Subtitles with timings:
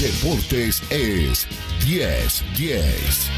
[0.00, 1.46] Deportes es
[1.84, 3.28] 10-10.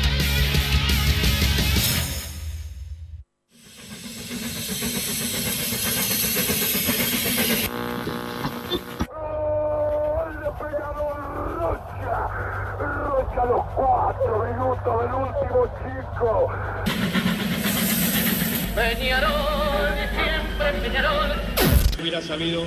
[13.35, 16.49] a los cuatro minutos del último chico.
[18.77, 21.33] Peñarol, siempre Peñarol.
[22.01, 22.67] Hubiera sabido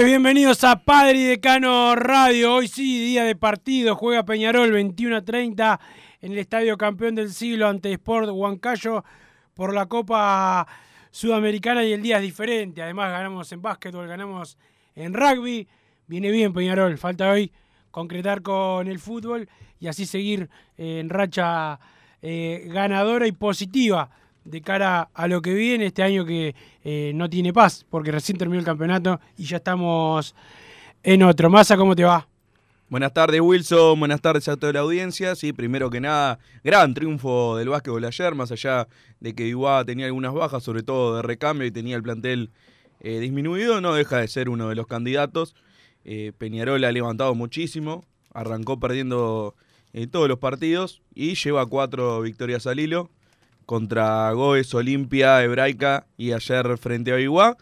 [0.00, 2.54] Bienvenidos a Padre y Decano Radio.
[2.54, 5.80] Hoy sí, día de partido, juega Peñarol 21 a 30
[6.22, 9.04] en el Estadio Campeón del Siglo ante Sport Huancayo
[9.52, 10.66] por la Copa
[11.10, 12.80] Sudamericana y el día es diferente.
[12.82, 14.56] Además ganamos en básquetbol, ganamos
[14.94, 15.68] en rugby.
[16.06, 17.52] Viene bien Peñarol, falta hoy
[17.90, 19.46] concretar con el fútbol
[19.78, 20.48] y así seguir
[20.78, 21.78] en racha
[22.22, 24.10] eh, ganadora y positiva
[24.44, 26.54] de cara a lo que viene este año que
[26.84, 30.34] eh, no tiene paz, porque recién terminó el campeonato y ya estamos
[31.02, 31.50] en otro.
[31.50, 32.26] Massa, ¿cómo te va?
[32.88, 33.98] Buenas tardes, Wilson.
[33.98, 35.34] Buenas tardes a toda la audiencia.
[35.34, 38.86] Sí, primero que nada, gran triunfo del básquetbol ayer, más allá
[39.18, 42.50] de que Iguá tenía algunas bajas, sobre todo de recambio, y tenía el plantel
[43.00, 45.54] eh, disminuido, no deja de ser uno de los candidatos.
[46.04, 48.04] Eh, Peñarol ha levantado muchísimo,
[48.34, 49.54] arrancó perdiendo
[49.94, 53.10] eh, todos los partidos y lleva cuatro victorias al hilo
[53.66, 57.56] contra Goes, Olimpia, Hebraica y ayer frente a Iguá.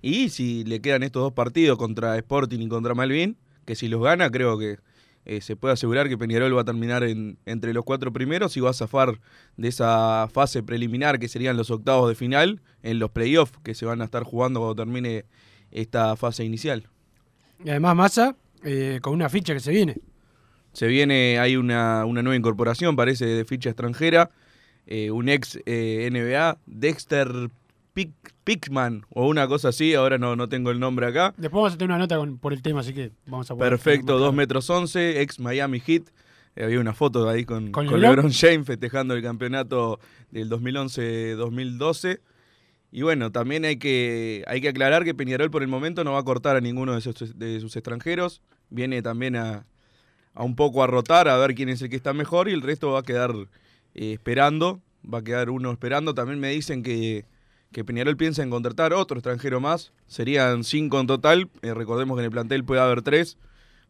[0.00, 4.02] Y si le quedan estos dos partidos contra Sporting y contra Malvin, que si los
[4.02, 4.78] gana, creo que
[5.24, 8.60] eh, se puede asegurar que Peñarol va a terminar en, entre los cuatro primeros y
[8.60, 9.20] va a zafar
[9.56, 13.86] de esa fase preliminar que serían los octavos de final en los playoffs que se
[13.86, 15.24] van a estar jugando cuando termine
[15.70, 16.88] esta fase inicial.
[17.64, 20.00] Y además Massa, eh, con una ficha que se viene.
[20.72, 24.30] Se viene, hay una, una nueva incorporación, parece, de ficha extranjera.
[24.86, 27.28] Eh, un ex eh, NBA, Dexter
[27.94, 28.10] Pick,
[28.44, 31.34] Pickman o una cosa así, ahora no, no tengo el nombre acá.
[31.36, 33.70] Después vamos a tener una nota con- por el tema, así que vamos a poder-
[33.70, 36.04] Perfecto, 2 metros 11, ex Miami Heat.
[36.56, 38.16] Eh, había una foto ahí con, ¿Con con LeBron?
[38.16, 40.00] LeBron James festejando el campeonato
[40.30, 42.20] del 2011-2012.
[42.90, 46.18] Y bueno, también hay que, hay que aclarar que Peñarol por el momento no va
[46.18, 48.42] a cortar a ninguno de sus, de sus extranjeros.
[48.68, 49.64] Viene también a,
[50.34, 52.60] a un poco a rotar, a ver quién es el que está mejor y el
[52.60, 53.32] resto va a quedar
[53.94, 54.80] eh, esperando.
[55.02, 56.14] Va a quedar uno esperando.
[56.14, 57.24] También me dicen que,
[57.72, 59.92] que Peñarol piensa en contratar otro extranjero más.
[60.06, 61.50] Serían cinco en total.
[61.62, 63.38] Eh, recordemos que en el plantel puede haber tres,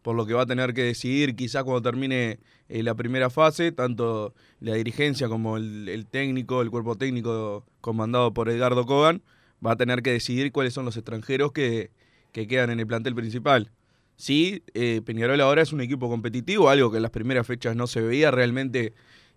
[0.02, 3.72] por lo que va a tener que decidir quizás cuando termine eh, la primera fase,
[3.72, 9.22] tanto la dirigencia como el, el técnico, el cuerpo técnico comandado por Edgardo Kogan,
[9.64, 11.90] va a tener que decidir cuáles son los extranjeros que,
[12.32, 13.70] que quedan en el plantel principal.
[14.16, 14.62] Sí,
[15.04, 18.30] Peñarol ahora es un equipo competitivo, algo que en las primeras fechas no se veía
[18.30, 18.94] realmente.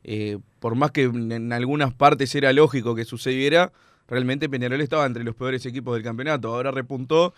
[0.08, 3.74] Eh, por más que en, algunas partes era lógico que sucediera,
[4.08, 6.54] realmente Peñarol estaba entre los peores equipos del campeonato.
[6.54, 7.34] Ahora repuntó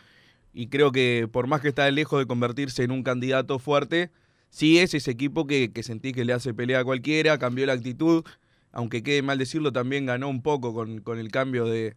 [0.53, 4.11] y creo que por más que está lejos de convertirse en un candidato fuerte,
[4.49, 8.25] sí es ese equipo que, sentí que le hace pelea a cualquiera, cambió la actitud,
[8.73, 11.95] aunque quede mal decirlo, también ganó un poco con el cambio de,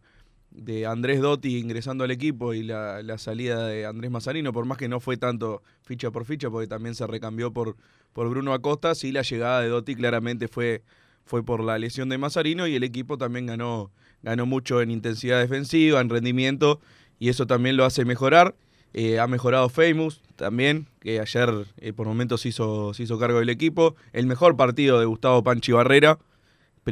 [0.50, 4.78] de Andrés Dotti ingresando al equipo y la, la salida de Andrés Mazarino, por más
[4.78, 7.76] que no fue tanto ficha por ficha, porque también se recambió por,
[8.12, 10.82] por Bruno Acosta, sí la llegada de Dotti claramente fue,
[11.24, 13.90] fue por la lesión de Mazarino y el equipo también ganó,
[14.22, 16.80] ganó mucho en intensidad defensiva, en rendimiento,
[17.18, 18.54] y eso también lo hace mejorar.
[18.92, 23.48] Eh, ha mejorado Famous también, que ayer eh, por momentos hizo, se hizo cargo del
[23.48, 23.94] equipo.
[24.12, 26.18] El mejor partido de Gustavo Panchi Barrera.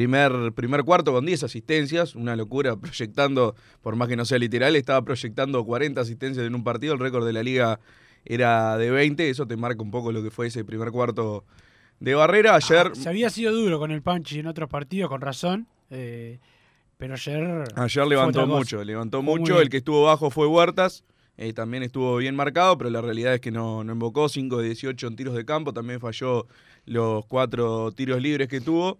[0.02, 4.76] Primer, primer cuarto con 10 asistencias, una locura, proyectando, por más que no sea literal,
[4.76, 7.80] estaba proyectando 40 asistencias en un partido, el récord de la liga
[8.24, 11.44] era de 20, eso te marca un poco lo que fue ese primer cuarto
[11.98, 12.54] de Barrera.
[12.54, 15.66] Ayer, Ah, se había sido duro con el Panchi en otros partidos, con razón.
[15.90, 16.38] eh,
[16.96, 17.64] pero ayer.
[17.74, 19.60] ayer levantó mucho, levantó mucho.
[19.60, 21.02] El que estuvo bajo fue Huertas.
[21.36, 24.64] eh, también estuvo bien marcado, pero la realidad es que no, no invocó 5 de
[24.66, 25.72] 18 en tiros de campo.
[25.72, 26.46] También falló
[26.86, 28.98] los cuatro tiros libres que tuvo.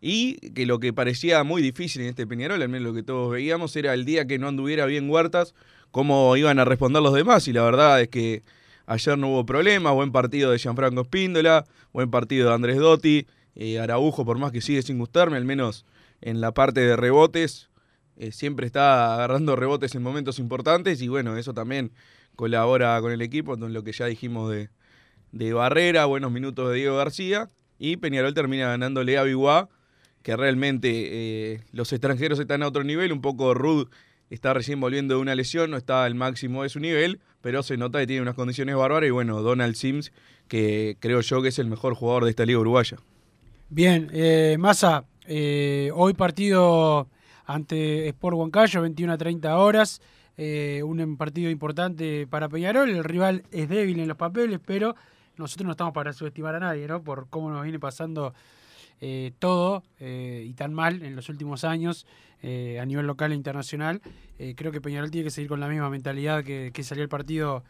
[0.00, 3.30] Y que lo que parecía muy difícil en este Peñarol, al menos lo que todos
[3.32, 5.54] veíamos, era el día que no anduviera bien Huertas,
[5.90, 7.48] cómo iban a responder los demás.
[7.48, 8.42] Y la verdad es que
[8.86, 9.92] ayer no hubo problema.
[9.92, 13.26] Buen partido de Gianfranco Espíndola, buen partido de Andrés Dotti.
[13.54, 15.86] eh, Araujo, por más que sigue sin gustarme, al menos
[16.20, 17.70] en la parte de rebotes,
[18.16, 21.00] eh, siempre está agarrando rebotes en momentos importantes.
[21.02, 21.92] Y bueno, eso también
[22.36, 24.68] colabora con el equipo, en lo que ya dijimos de,
[25.32, 27.50] de Barrera, buenos minutos de Diego García.
[27.78, 29.68] Y Peñarol termina ganándole a Biguá,
[30.26, 33.12] que realmente eh, los extranjeros están a otro nivel.
[33.12, 33.86] Un poco Rud
[34.28, 37.76] está recién volviendo de una lesión, no está al máximo de su nivel, pero se
[37.76, 39.06] nota que tiene unas condiciones bárbaras.
[39.06, 40.10] Y bueno, Donald Sims,
[40.48, 42.96] que creo yo que es el mejor jugador de esta liga uruguaya.
[43.68, 47.06] Bien, eh, Massa, eh, hoy partido
[47.44, 50.02] ante Sport Huancayo, 21 a 30 horas.
[50.36, 52.90] un partido importante para Peñarol.
[52.90, 54.96] El rival es débil en los papeles, pero
[55.36, 57.00] nosotros no estamos para subestimar a nadie, ¿no?
[57.00, 58.34] Por cómo nos viene pasando
[59.00, 62.06] eh, todo eh, y tan mal en los últimos años
[62.42, 64.00] eh, a nivel local e internacional.
[64.56, 67.64] Creo que Peñarol tiene que seguir con la misma mentalidad que, que salió el partido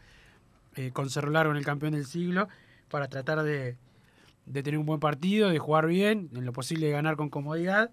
[0.91, 2.49] con Cerro Largo en el campeón del siglo
[2.89, 3.77] para tratar de,
[4.45, 7.89] de tener un buen partido, de jugar bien, en lo posible de ganar con comodidad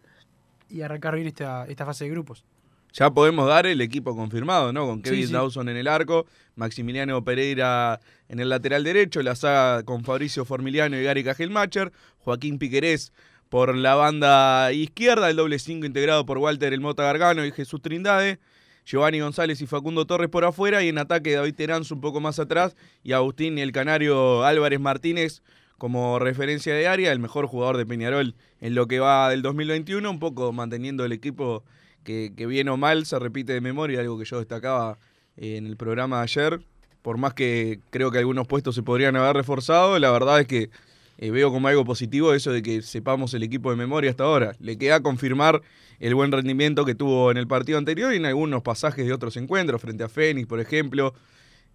[0.69, 2.45] y arrancar bien esta, esta fase de grupos.
[2.93, 4.87] Ya podemos dar el equipo confirmado, ¿no?
[4.87, 5.33] Con Sí, Kevin sí.
[5.33, 10.97] Dawson en el arco, Maximiliano Pereira en el lateral derecho, la saga con Fabricio Formiliano
[10.97, 11.93] y Gary Cajelmacher,
[12.25, 13.13] Joaquín Piquerés
[13.49, 17.81] por la banda izquierda, el doble 5 integrado por Walter El Mota Gargano y Jesús
[17.83, 18.41] Trindade,
[18.85, 22.39] Giovanni González y Facundo Torres por afuera y en ataque David Terán un poco más
[22.39, 25.43] atrás y Agustín el canario Álvarez Martínez
[25.79, 30.11] como referencia de área, el mejor jugador de Peñarol en lo que va del 2021,
[30.11, 31.63] un poco manteniendo el equipo
[32.05, 34.99] que, que bien o mal se repite de memoria, algo que yo destacaba
[35.37, 36.61] eh, en el programa de ayer.
[37.03, 40.71] Por más que creo que algunos puestos se podrían haber reforzado, la verdad es que
[41.19, 44.57] eh, veo como algo positivo eso de que sepamos el equipo de memoria hasta ahora.
[44.59, 45.63] Le queda confirmar
[46.01, 49.37] el buen rendimiento que tuvo en el partido anterior y en algunos pasajes de otros
[49.37, 51.15] encuentros, frente a Fénix, por ejemplo,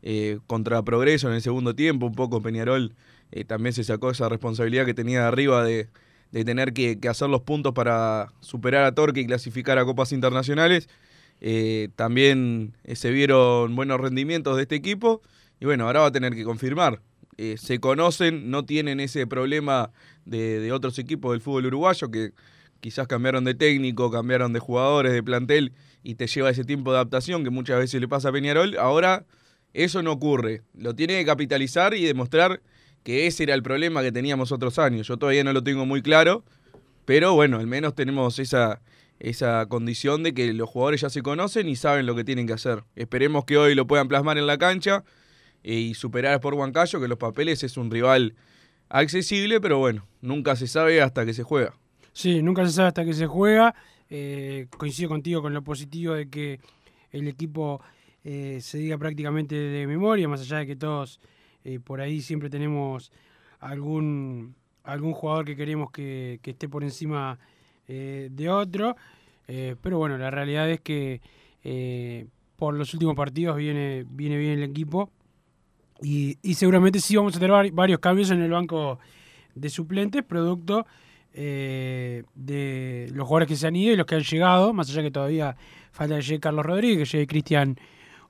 [0.01, 2.95] eh, contra Progreso en el segundo tiempo, un poco Peñarol
[3.31, 5.89] eh, también se sacó esa responsabilidad que tenía de arriba de,
[6.31, 10.89] tener que, hacer los puntos para superar a Torque y clasificar a copas internacionales.
[11.95, 15.21] También se vieron buenos rendimientos de este equipo
[15.59, 17.01] y bueno, ahora va a tener que confirmar.
[17.41, 19.93] Eh, se conocen, no tienen ese problema
[20.25, 22.33] de, de otros equipos del fútbol uruguayo que
[22.81, 25.71] quizás cambiaron de técnico, cambiaron de jugadores, de plantel
[26.03, 28.77] y te lleva ese tiempo de adaptación que muchas veces le pasa a Peñarol.
[28.77, 29.25] Ahora
[29.73, 30.63] eso no ocurre.
[30.73, 32.61] Lo tiene que capitalizar y demostrar
[33.03, 35.07] que ese era el problema que teníamos otros años.
[35.07, 36.43] Yo todavía no lo tengo muy claro,
[37.05, 38.81] pero bueno, al menos tenemos esa,
[39.17, 42.53] esa condición de que los jugadores ya se conocen y saben lo que tienen que
[42.53, 42.83] hacer.
[42.97, 45.05] Esperemos que hoy lo puedan plasmar en la cancha
[45.63, 48.35] y superar a Sport Huancayo, que los papeles es un rival
[48.89, 51.73] accesible, pero bueno, nunca se sabe hasta que se juega.
[52.13, 53.75] Sí, nunca se sabe hasta que se juega.
[54.09, 56.59] Eh, coincido contigo con lo positivo de que
[57.11, 57.81] el equipo
[58.23, 61.19] eh, se diga prácticamente de memoria, más allá de que todos
[61.63, 63.11] eh, por ahí siempre tenemos
[63.59, 67.37] algún, algún jugador que queremos que, que esté por encima
[67.87, 68.95] eh, de otro.
[69.47, 71.21] Eh, pero bueno, la realidad es que
[71.63, 75.09] eh, por los últimos partidos viene, viene bien el equipo.
[76.01, 78.99] Y, y seguramente sí vamos a tener vari- varios cambios en el banco
[79.55, 80.85] de suplentes, producto
[81.33, 85.01] eh, de los jugadores que se han ido y los que han llegado, más allá
[85.01, 85.55] que todavía
[85.91, 87.77] falta que llegue Carlos Rodríguez, que llegue Cristian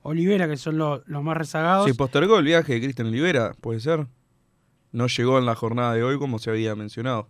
[0.02, 1.86] Olivera, que son los, los más rezagados.
[1.86, 4.06] Se postergó el viaje de Cristian Olivera, puede ser.
[4.92, 7.28] No llegó en la jornada de hoy como se había mencionado.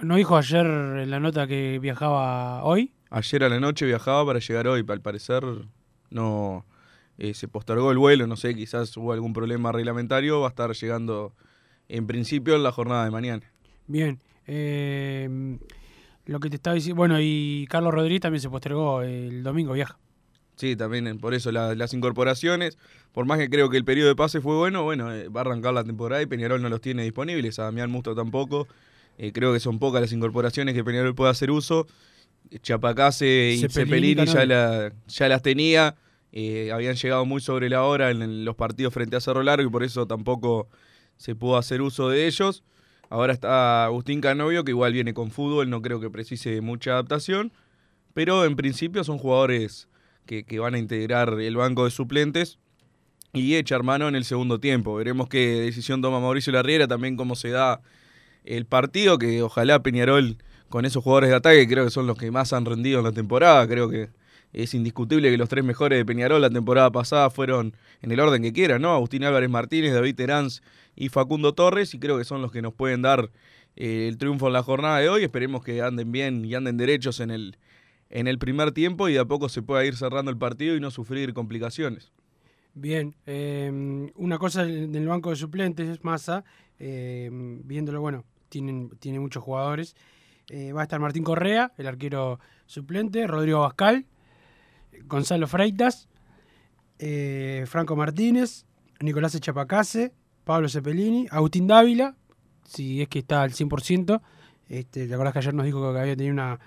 [0.00, 2.92] ¿No dijo ayer en la nota que viajaba hoy?
[3.10, 5.42] Ayer a la noche viajaba para llegar hoy, al parecer
[6.10, 6.64] no
[7.18, 10.72] eh, se postergó el vuelo, no sé, quizás hubo algún problema reglamentario, va a estar
[10.72, 11.32] llegando
[11.88, 13.42] en principio en la jornada de mañana.
[13.86, 14.18] Bien.
[14.46, 15.58] eh,
[16.26, 19.96] lo que te estaba diciendo, bueno, y Carlos Rodríguez también se postergó, el domingo viaja.
[20.56, 22.78] Sí, también eh, por eso la- las incorporaciones,
[23.12, 25.44] por más que creo que el periodo de pase fue bueno, bueno, eh, va a
[25.44, 28.66] arrancar la temporada y Peñarol no los tiene disponibles, a Damián Musto tampoco.
[29.18, 31.86] Eh, creo que son pocas las incorporaciones que Peñarol puede hacer uso.
[32.62, 34.48] Chapacase y Cepelini, Cepelini ya, Canoli.
[34.48, 35.94] la- ya las tenía,
[36.38, 39.72] eh, habían llegado muy sobre la hora en, los partidos frente a Cerro Largo y
[39.72, 40.68] por eso tampoco
[41.16, 42.62] se pudo hacer uso de ellos.
[43.08, 47.52] Ahora está Agustín Canovio, que igual viene con fútbol, no creo que precise mucha adaptación,
[48.12, 49.88] pero en principio son jugadores
[50.26, 52.58] que, que van a integrar el banco de suplentes
[53.32, 54.94] y echar mano en el segundo tiempo.
[54.94, 57.80] Veremos qué decisión toma Mauricio Larriera, también cómo se da
[58.44, 60.36] el partido, que ojalá Peñarol
[60.68, 63.12] con esos jugadores de ataque, creo que son los que más han rendido en la
[63.12, 64.10] temporada, creo que
[64.56, 68.42] es indiscutible que los tres mejores de Peñarol la temporada pasada fueron en el orden
[68.42, 68.94] que quieran, ¿no?
[68.94, 70.62] Agustín Álvarez Martínez, David Teráns
[70.96, 73.30] y Facundo Torres, y creo que son los que nos pueden dar
[73.76, 75.24] eh, el triunfo en la jornada de hoy.
[75.24, 77.58] Esperemos que anden bien y anden derechos en el,
[78.08, 80.80] en el primer tiempo y de a poco se pueda ir cerrando el partido y
[80.80, 82.12] no sufrir complicaciones.
[82.74, 86.44] Bien, eh, una cosa en el banco de suplentes es Massa,
[86.78, 89.96] eh, viéndolo, bueno, tienen, tiene muchos jugadores.
[90.48, 94.06] Eh, va a estar Martín Correa, el arquero suplente, Rodrigo Bascal,
[95.04, 96.08] Gonzalo Freitas,
[96.98, 98.66] eh, Franco Martínez,
[99.00, 100.12] Nicolás Echapacase,
[100.44, 102.16] Pablo Cepelini, Agustín Dávila,
[102.64, 104.22] si es que está al 100%.
[104.68, 106.58] Este, ¿Te acordás que ayer nos dijo que había tenido una,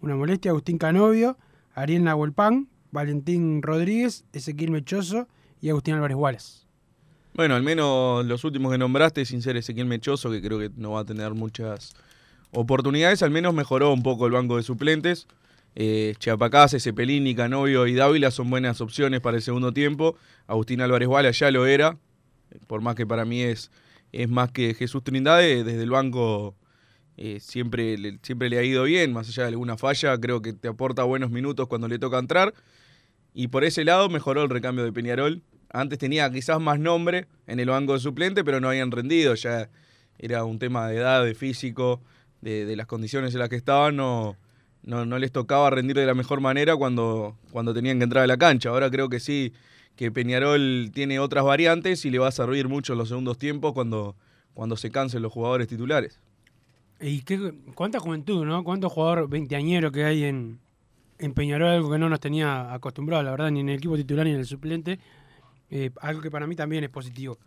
[0.00, 0.50] una molestia?
[0.50, 1.38] Agustín Canovio,
[1.74, 5.28] Ariel Nahuelpan, Valentín Rodríguez, Ezequiel Mechoso
[5.60, 6.66] y Agustín Álvarez Wallace.
[7.34, 10.92] Bueno, al menos los últimos que nombraste, sin ser Ezequiel Mechoso, que creo que no
[10.92, 11.94] va a tener muchas
[12.50, 15.26] oportunidades, al menos mejoró un poco el banco de suplentes.
[15.78, 20.16] Eh, Chiapacase, Cepelini, Canovio y Dávila son buenas opciones para el segundo tiempo.
[20.46, 21.98] Agustín Álvarez Wallace ya lo era,
[22.66, 23.70] por más que para mí es,
[24.10, 26.56] es más que Jesús Trindade, desde el banco
[27.18, 30.54] eh, siempre, le, siempre le ha ido bien, más allá de alguna falla, creo que
[30.54, 32.54] te aporta buenos minutos cuando le toca entrar.
[33.34, 35.42] Y por ese lado mejoró el recambio de Peñarol.
[35.68, 39.34] Antes tenía quizás más nombre en el banco de suplente, pero no habían rendido.
[39.34, 39.68] Ya
[40.18, 42.00] era un tema de edad, de físico,
[42.40, 43.96] de, de las condiciones en las que estaban.
[43.96, 44.38] No,
[44.86, 48.26] no, no, les tocaba rendir de la mejor manera cuando, cuando tenían que entrar a
[48.26, 48.70] la cancha.
[48.70, 49.52] Ahora creo que sí,
[49.96, 53.72] que Peñarol tiene otras variantes y le va a servir mucho en los segundos tiempos
[53.72, 54.14] cuando,
[54.54, 56.20] cuando se cansen los jugadores titulares.
[57.00, 58.64] ¿Y qué, cuánta juventud, no?
[58.64, 60.60] ¿Cuánto jugador veinteañero que hay en,
[61.18, 61.68] en Peñarol?
[61.68, 64.38] Algo que no nos tenía acostumbrado, la verdad, ni en el equipo titular ni en
[64.38, 64.98] el suplente.
[65.70, 67.38] Eh, algo que para mí también es positivo.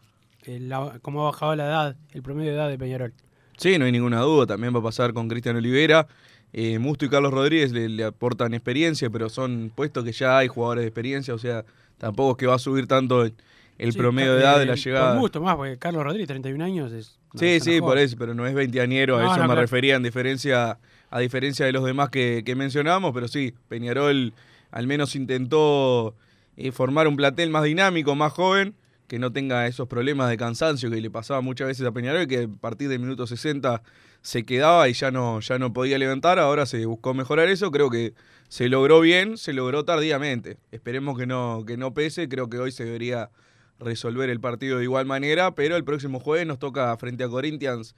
[0.44, 3.14] Eh, la, cómo ha bajado la edad, el promedio de edad de Peñarol.
[3.58, 4.46] Sí, no hay ninguna duda.
[4.46, 6.08] También va a pasar con Cristian Olivera.
[6.54, 10.48] Eh, Musto y Carlos Rodríguez le, le, aportan experiencia, pero son puestos que ya hay
[10.48, 11.64] jugadores de experiencia, o sea,
[11.98, 13.34] tampoco es que va a subir tanto el,
[13.78, 15.12] el sí, promedio de edad de la llegada.
[15.12, 17.18] Con gusto más, porque Carlos Rodríguez, 31 años, es.
[17.36, 19.62] Sí, sí, por eso, pero no es veinteañero, a no, eso no, me claro.
[19.62, 20.80] refería, en diferencia,
[21.12, 24.34] a diferencia de los demás que, que mencionábamos, pero sí, Peñarol
[24.72, 26.16] al menos intentó
[26.58, 28.76] eh, formar un platel más dinámico, más joven,
[29.10, 32.44] que no tenga esos problemas de cansancio que le pasaba muchas veces a Peñarol, que
[32.44, 33.82] a partir del minuto 60
[34.22, 37.90] se quedaba y ya no, ya no podía levantar, ahora se buscó mejorar eso, creo
[37.90, 38.14] que
[38.50, 40.58] se logró bien, se logró tardíamente.
[40.72, 43.32] Esperemos que no, que no pese, creo que hoy se debería
[43.80, 47.96] resolver el partido de igual manera, pero el próximo jueves nos toca frente a Corinthians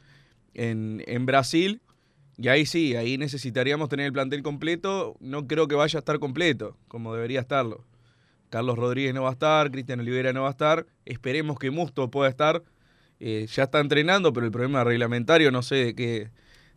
[0.54, 1.82] en, en Brasil.
[2.38, 5.18] Y ahí sí, ahí necesitaríamos tener el plantel completo.
[5.20, 7.84] No creo que vaya a estar completo, como debería estarlo.
[8.52, 10.86] Carlos Rodríguez no va a estar, Cristian Olivera no va a estar.
[11.06, 12.62] Esperemos que Musto pueda estar.
[13.20, 16.32] Eh, ya está entrenando, pero el problema reglamentario no sé de qué,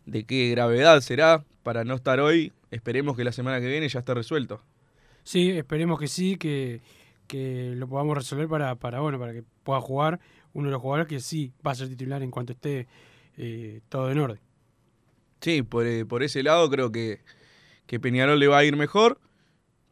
[0.05, 2.53] de qué gravedad será para no estar hoy.
[2.71, 4.61] Esperemos que la semana que viene ya esté resuelto.
[5.23, 6.81] Sí, esperemos que sí, que,
[7.27, 10.21] que lo podamos resolver para, para, bueno, para que pueda jugar
[10.53, 12.87] uno de los jugadores que sí va a ser titular en cuanto esté
[13.35, 14.39] eh, todo en orden.
[15.41, 17.19] Sí, por, eh, por ese lado creo que,
[17.85, 19.19] que, Peñarol le va a ir mejor,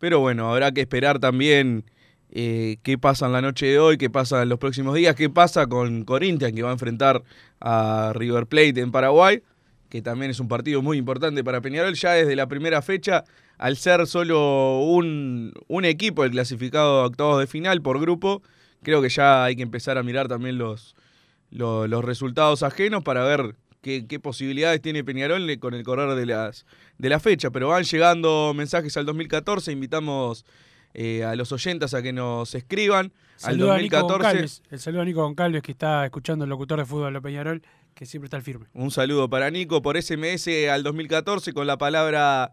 [0.04, 1.86] pero bueno, habrá que esperar también
[2.30, 5.30] eh, qué pasa en la noche de hoy, qué pasa en los próximos días, qué
[5.30, 7.24] pasa con Corinthians que va a enfrentar
[7.62, 9.42] a River Plate en Paraguay,
[9.88, 13.24] que también es un partido muy importante para Peñarol, ya desde la primera fecha
[13.58, 18.44] al ser solo un, un, equipo el clasificado a octavos de final por grupo,
[18.82, 20.98] creo que ya hay que empezar a mirar también los,
[21.50, 26.26] los, los resultados ajenos para ver qué, qué, posibilidades tiene Peñarol con el correr de,
[26.26, 26.66] las,
[26.98, 27.52] de la fecha.
[27.52, 30.46] Pero van llegando mensajes al 2014, invitamos
[30.96, 33.12] eh, a los oyentas a que nos escriban.
[33.36, 34.62] Saludo al 2014.
[34.72, 37.62] el saludo a Nico Goncalves que está escuchando el locutor de fútbol de Peñarol,
[37.94, 38.68] que siempre está al firme.
[38.74, 42.52] Un saludo para Nico por SMS al 2014 con la palabra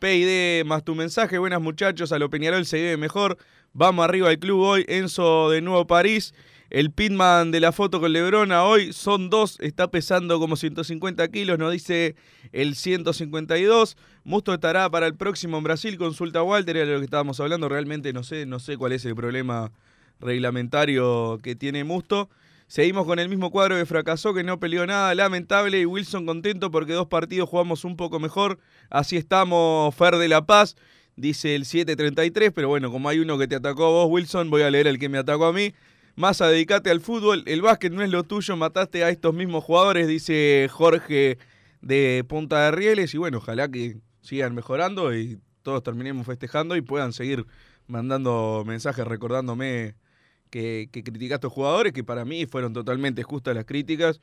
[0.00, 1.38] PID más tu mensaje.
[1.38, 3.36] Buenas muchachos, a lo Peñarol se vive mejor.
[3.72, 4.84] Vamos arriba al club hoy.
[4.88, 6.34] Enzo de Nuevo París.
[6.70, 11.58] El pitman de la foto con Lebrona hoy son dos, está pesando como 150 kilos,
[11.58, 12.14] nos dice
[12.52, 13.96] el 152.
[14.22, 17.68] Musto estará para el próximo en Brasil, consulta Walter, era lo que estábamos hablando.
[17.68, 19.72] Realmente no sé, no sé cuál es el problema
[20.20, 22.30] reglamentario que tiene Musto.
[22.68, 25.80] Seguimos con el mismo cuadro que fracasó, que no peleó nada, lamentable.
[25.80, 28.60] Y Wilson contento porque dos partidos jugamos un poco mejor.
[28.90, 30.76] Así estamos, Fer de la Paz,
[31.16, 32.52] dice el 733.
[32.54, 35.00] Pero bueno, como hay uno que te atacó a vos, Wilson, voy a leer el
[35.00, 35.74] que me atacó a mí.
[36.16, 39.64] Más a dedicate al fútbol, el básquet no es lo tuyo, mataste a estos mismos
[39.64, 41.38] jugadores, dice Jorge
[41.80, 43.14] de Punta de Rieles.
[43.14, 47.46] Y bueno, ojalá que sigan mejorando y todos terminemos festejando y puedan seguir
[47.86, 49.94] mandando mensajes recordándome
[50.50, 54.20] que, que criticaste a estos jugadores, que para mí fueron totalmente justas las críticas.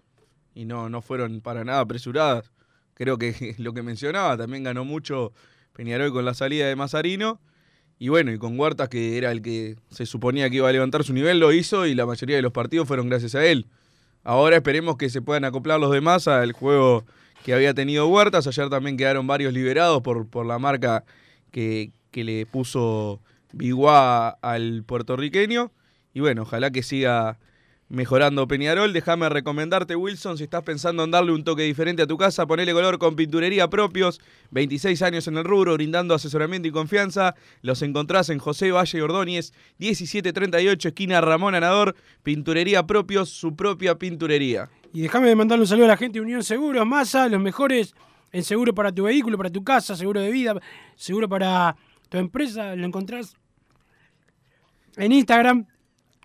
[0.53, 2.51] y no, no fueron para nada apresuradas.
[2.93, 5.31] Creo que lo que mencionaba, también ganó mucho
[5.73, 7.39] Peñarol con la salida de Mazarino.
[7.99, 11.03] Y bueno, y con Huertas, que era el que se suponía que iba a levantar
[11.03, 13.65] su nivel, lo hizo y la mayoría de los partidos fueron gracias a él.
[14.23, 17.05] Ahora esperemos que se puedan acoplar los demás al juego
[17.43, 18.45] que había tenido Huertas.
[18.45, 21.05] Ayer también quedaron varios liberados por, por la marca
[21.51, 23.21] que, que le puso
[23.53, 25.71] Biguá al puertorriqueño.
[26.13, 27.39] Y bueno, ojalá que siga
[27.89, 28.93] mejorando Peñarol.
[28.93, 32.73] Déjame recomendarte, Wilson, si estás pensando en darle un toque diferente a tu casa, ponele
[32.73, 34.19] color con pinturería propios.
[34.51, 37.35] 26 años en el rubro, brindando asesoramiento y confianza.
[37.61, 41.95] Los encontrás en José Valle Ordóñez, 1738, esquina Ramón Anador.
[42.23, 44.69] Pinturería propios, su propia pinturería.
[44.93, 47.93] Y déjame mandarle un saludo a la gente de Unión Seguros, Massa, los mejores
[48.31, 50.55] en seguro para tu vehículo, para tu casa, seguro de vida,
[50.95, 51.75] seguro para
[52.09, 52.75] tu empresa.
[52.75, 53.35] Lo encontrás
[54.95, 55.67] en Instagram,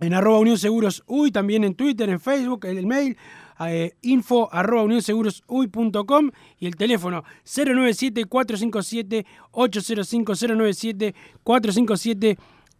[0.02, 3.16] en arroba Unión Seguros Uy, también en Twitter, en Facebook, el mail
[3.60, 7.22] eh, info arroba unionsegurosUy.com y el teléfono
[9.52, 11.14] 097-457-805,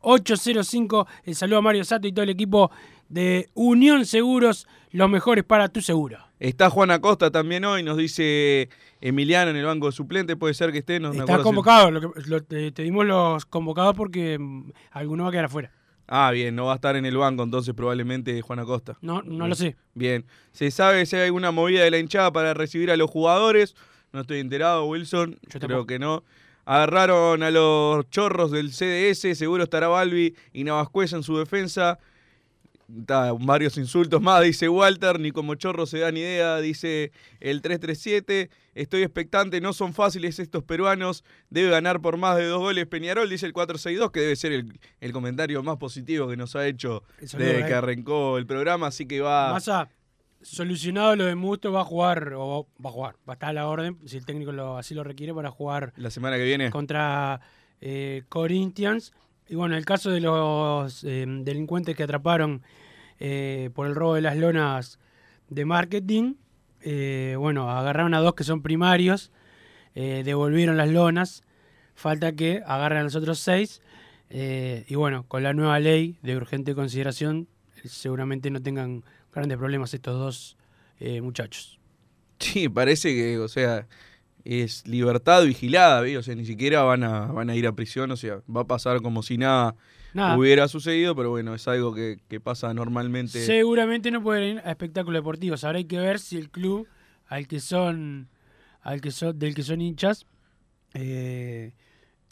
[0.03, 1.07] 097-457-805.
[1.25, 2.71] El saludo a Mario Sato y todo el equipo
[3.09, 6.19] de Unión Seguros, los mejores para tu seguro.
[6.41, 8.69] Está Juan Acosta también hoy, nos dice
[9.01, 10.99] Emiliano en el banco suplente, puede ser que esté.
[10.99, 15.23] No, Está si- convocado, lo que- lo- te, te dimos los convocados porque mm, alguno
[15.25, 15.71] va a quedar afuera.
[16.15, 18.99] Ah, bien, no va a estar en el banco, entonces probablemente Juan Acosta.
[19.01, 19.77] No, no lo sé.
[19.95, 20.27] Bien.
[20.53, 23.75] ¿Se sabe si hay alguna movida de la hinchada para recibir a los jugadores?
[24.13, 25.39] No estoy enterado, Wilson.
[25.41, 25.87] Yo Creo tampoco.
[25.87, 26.23] que no.
[26.67, 31.99] Agarraron a los chorros del CDS, seguro estará Balbi y Navascuez en su defensa.
[33.41, 38.51] Varios insultos más, dice Walter, ni como chorro se dan idea, dice el 337.
[38.75, 43.29] Estoy expectante, no son fáciles estos peruanos, debe ganar por más de dos goles Peñarol,
[43.29, 47.03] dice el 462, que debe ser el, el comentario más positivo que nos ha hecho
[47.27, 47.75] saludo desde que él.
[47.75, 49.53] arrancó el programa, así que va...
[49.53, 49.89] Massa,
[50.43, 53.53] solucionado lo de Musto, va a jugar, o va a jugar, va a estar a
[53.53, 56.71] la orden, si el técnico lo, así lo requiere, para jugar La semana que viene.
[56.71, 57.41] contra
[57.81, 59.13] eh, Corinthians.
[59.49, 62.63] Y bueno, el caso de los eh, delincuentes que atraparon
[63.25, 64.99] eh, por el robo de las lonas
[65.49, 66.35] de marketing,
[66.81, 69.31] eh, bueno, agarraron a dos que son primarios,
[69.95, 71.45] eh, devolvieron las lonas,
[71.95, 73.81] falta que agarren a los otros seis.
[74.29, 77.47] y bueno, con la nueva ley de urgente consideración,
[77.85, 80.57] seguramente no tengan grandes problemas estos dos
[81.23, 81.79] muchachos.
[82.41, 83.87] Sí, parece que, o sea,
[84.45, 86.19] es libertad vigilada, ¿ve?
[86.19, 88.67] o sea, ni siquiera van a, van a ir a prisión, o sea, va a
[88.67, 89.77] pasar como si nada,
[90.15, 90.37] Nada.
[90.37, 93.45] hubiera sucedido, pero bueno, es algo que, que pasa normalmente.
[93.45, 95.65] Seguramente no pueden ir a espectáculos deportivos.
[95.65, 96.87] Ahora hay que ver si el club
[97.29, 98.29] al que son,
[98.83, 100.27] al que son, del que son hinchas,
[100.93, 101.73] eh,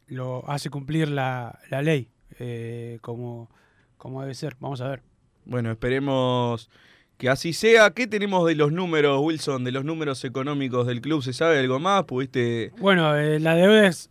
[0.09, 3.49] lo hace cumplir la, la ley eh, como,
[3.97, 4.57] como debe ser.
[4.61, 5.03] Vamos a ver.
[5.47, 6.69] Bueno, esperemos
[7.16, 7.90] que así sea.
[7.93, 11.23] ¿Qué tenemos de los números, Wilson, de los números económicos del club?
[11.23, 12.05] ¿Se sabe algo más?
[12.05, 12.73] ¿Pudiste...?
[12.79, 14.11] Bueno, eh, la deuda es,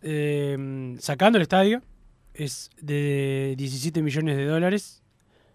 [0.98, 1.82] sacando el estadio,
[2.44, 5.02] es de 17 millones de dólares.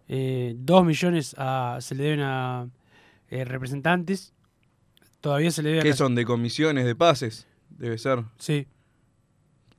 [0.08, 2.68] Eh, 2 millones a- se le deben a
[3.30, 4.34] eh, representantes.
[5.22, 7.48] Todavía se le debe a ¿Qué son de comisiones de pases?
[7.70, 8.24] Debe ser.
[8.38, 8.68] Sí,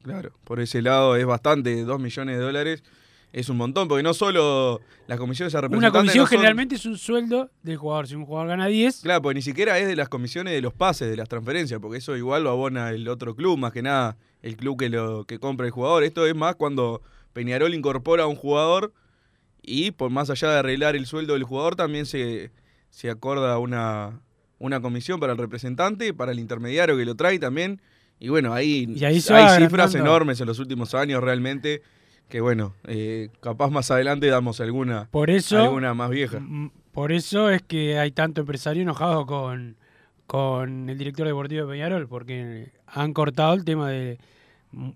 [0.03, 2.85] Claro, por ese lado es bastante, 2 millones de dólares
[3.33, 6.87] es un montón, porque no solo las comisiones Una representantes comisión no son- generalmente es
[6.87, 8.07] un sueldo del jugador.
[8.09, 10.73] Si un jugador gana 10, Claro, porque ni siquiera es de las comisiones de los
[10.73, 14.17] pases, de las transferencias, porque eso igual lo abona el otro club, más que nada
[14.43, 16.03] el club que lo que compra el jugador.
[16.05, 18.93] Esto es más cuando Peñarol incorpora a un jugador
[19.63, 22.53] y por más allá de arreglar el sueldo del jugador, también se,
[22.91, 24.21] se acorda una,
[24.59, 27.83] una comisión para el representante, para el intermediario que lo trae también.
[28.19, 31.83] Y bueno, ahí, Y ahí hay cifras enormes en los últimos años realmente,
[32.29, 36.41] que bueno, eh, capaz más adelante damos alguna, por eso, alguna más vieja.
[36.93, 39.77] por eso es que hay tanto empresario enojado con,
[40.27, 44.19] con el director deportivo de Peñarol, porque han cortado el tema de,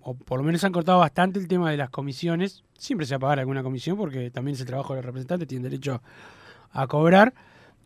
[0.01, 2.63] o por lo menos han cortado bastante el tema de las comisiones.
[2.77, 5.47] Siempre se va a pagar alguna comisión porque también es el trabajo de los representantes,
[5.47, 6.01] tienen derecho
[6.71, 7.33] a cobrar.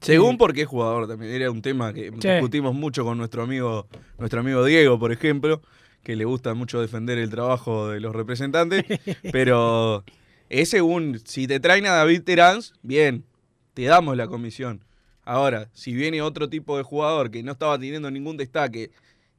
[0.01, 0.37] Según Sí.
[0.37, 1.31] por qué jugador también.
[1.33, 2.27] Era un tema que Sí.
[2.29, 5.61] discutimos mucho con nuestro amigo, nuestro amigo Diego, por ejemplo,
[6.05, 8.85] que le gusta mucho defender el trabajo de los representantes.
[9.33, 10.05] pero
[10.49, 13.25] es según, si te traen a David Terán, bien,
[13.73, 14.85] te damos la comisión.
[15.23, 18.91] Ahora, si viene otro tipo de jugador que no estaba teniendo ningún destaque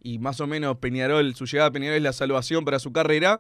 [0.02, 3.38] y más o menos Peñarol, su llegada a Peñarol es la salvación para su carrera,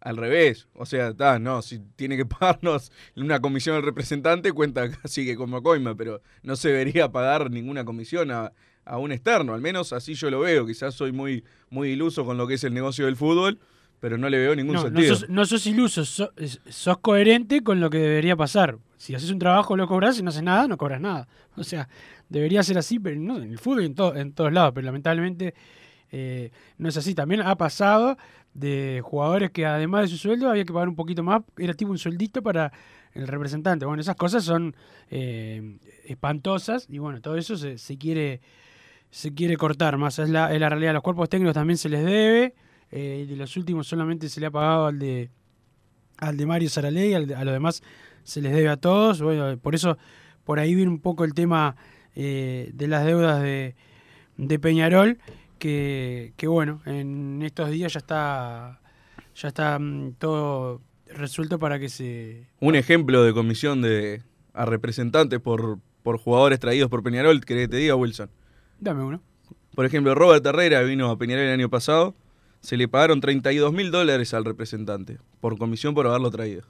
[0.00, 0.68] al revés.
[0.74, 5.34] O sea, está, no, si tiene que pagarnos una comisión al representante, cuenta casi que
[5.34, 8.52] como coima, pero no se debería pagar ninguna comisión a,
[8.86, 9.52] a un externo.
[9.52, 10.64] Al menos así yo lo veo.
[10.66, 13.58] Quizás soy muy, muy iluso con lo que es el negocio del fútbol,
[14.00, 15.14] pero no le veo ningún No, no sentido.
[15.16, 18.78] sos, no sos iluso, so- es- sos coherente con lo que debería pasar.
[18.96, 21.28] Si haces un trabajo lo cobras, si no haces nada, no cobras nada.
[21.56, 21.88] O sea,
[22.28, 24.86] debería ser así, pero no, en el fútbol y en, to- en todos lados, pero
[24.86, 25.54] lamentablemente
[26.12, 27.14] eh, no es así.
[27.14, 28.16] También ha pasado
[28.54, 31.90] de jugadores que además de su sueldo había que pagar un poquito más, era tipo
[31.90, 32.72] un sueldito para
[33.12, 33.84] el representante.
[33.84, 34.74] Bueno, esas cosas son
[35.10, 38.40] eh, espantosas y bueno, todo eso se, se quiere
[39.10, 40.18] se quiere cortar más.
[40.18, 40.92] Es la, es la realidad.
[40.92, 42.54] Los cuerpos técnicos también se les debe.
[42.92, 45.28] eh, de los últimos solamente se le ha pagado al de
[46.18, 47.82] al de Mario Saralegui, al de- a los demás
[48.22, 49.20] se les debe a todos.
[49.20, 49.98] Bueno, por eso
[50.44, 51.76] por ahí viene un poco el tema
[52.14, 53.74] eh, de las deudas de,
[54.38, 55.18] de Peñarol,
[55.58, 58.80] que, que bueno, en estos días ya está
[59.34, 64.22] ya está mm, todo resuelto para que se Un ejemplo de comisión de
[64.54, 68.30] a representantes por, por jugadores traídos por Peñarol, ¿querés que te diga, Wilson?
[68.80, 69.20] Dame uno.
[69.74, 72.14] Por ejemplo, Robert Herrera vino a Peñarol el año pasado,
[72.60, 76.62] se le pagaron 32 mil dólares al representante por comisión por haberlo traído.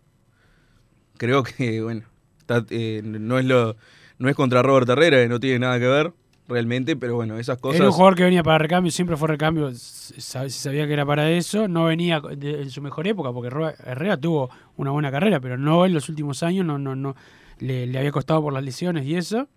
[1.19, 2.03] Creo que, bueno,
[2.38, 3.77] está, eh, no, es lo,
[4.19, 6.12] no es contra Robert Herrera, que no tiene nada que ver
[6.49, 7.81] realmente, pero bueno, esas cosas...
[7.81, 11.66] Era un jugador que venía para recambio, siempre fue recambio, sabía que era para eso,
[11.66, 13.49] no venía de- en su mejor época, porque
[13.85, 17.16] Herrera tuvo una buena carrera, pero no en los últimos años, no, no, no,
[17.59, 19.49] le, le había costado por las lesiones y eso,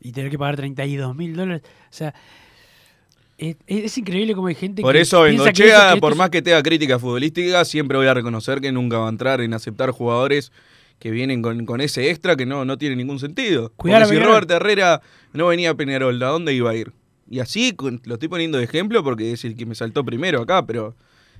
[0.00, 2.14] y tener que pagar 32 mil dólares, o sea,
[3.38, 6.28] es, es increíble como hay gente Por que eso piensa que Bengochea, que por más
[6.28, 9.90] que tenga crítica futbolística, siempre voy a reconocer que nunca va a entrar en aceptar
[9.90, 10.52] jugadores
[10.98, 13.72] que vienen con, con ese extra que no, no tiene ningún sentido.
[13.74, 14.18] Porque si.
[14.18, 15.00] Robert Herrera
[15.32, 16.92] no venía a Peñarol, ¿a dónde iba a ir?
[17.30, 20.66] Y así lo estoy poniendo de ejemplo porque es el que me saltó primero acá,
[20.66, 20.94] pero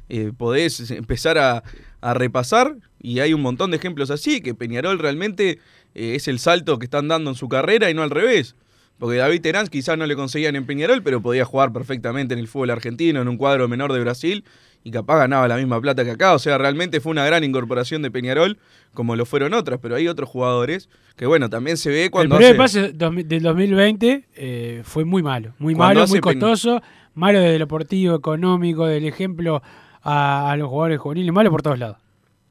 [0.09, 1.63] eh, podés empezar a,
[2.01, 5.59] a repasar y hay un montón de ejemplos así, que Peñarol realmente
[5.95, 8.55] eh, es el salto que están dando en su carrera y no al revés.
[8.99, 12.49] Porque David Terán quizás no le conseguían en Peñarol, pero podía jugar perfectamente en el
[12.49, 14.45] fútbol argentino, en un cuadro menor de Brasil,
[14.85, 16.35] y capaz ganaba la misma plata que acá.
[16.35, 18.59] O sea, realmente fue una gran incorporación de Peñarol,
[18.93, 22.41] como lo fueron otras, pero hay otros jugadores que, bueno, también se ve cuando el
[22.43, 26.83] primer hace- pase del 2020 eh, fue muy malo, muy Cuando malo, muy costoso,
[27.15, 29.63] malo desde el deportivo, económico, del ejemplo
[30.03, 31.97] a, a los jugadores juveniles, malo por todos lados.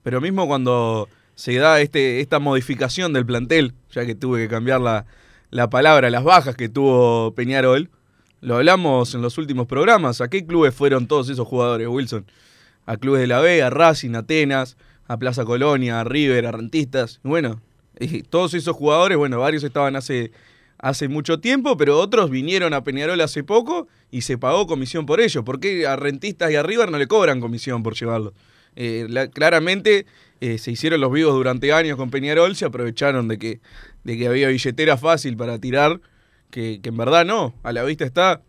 [0.02, 1.08] Pero mismo cuando
[1.40, 5.06] se da este, esta modificación del plantel, ya que tuve que cambiar la,
[5.52, 7.90] la palabra, las bajas que tuvo Peñarol,
[8.42, 10.20] lo hablamos en los últimos programas.
[10.20, 12.26] ¿A qué clubes fueron todos esos jugadores, Wilson?
[12.86, 14.76] A clubes de la B, a Racing, a Atenas,
[15.08, 17.22] a Plaza Colonia, a River, a Rentistas.
[17.24, 17.62] Bueno,
[18.02, 20.34] y todos esos jugadores, bueno, varios estaban hace,
[20.78, 25.22] hace mucho tiempo, pero otros vinieron a Peñarol hace poco y se pagó comisión por
[25.22, 25.46] ellos.
[25.46, 28.34] ¿Por qué a Rentistas y a River no le cobran comisión por llevarlo?
[28.76, 30.06] Eh, la- claramente
[30.42, 33.60] eh, se hicieron los vivos durante años con Peñarol, se aprovecharon de que,
[34.04, 36.00] de que había billetera fácil para tirar,
[36.50, 38.42] que, que en verdad no, a la vista está,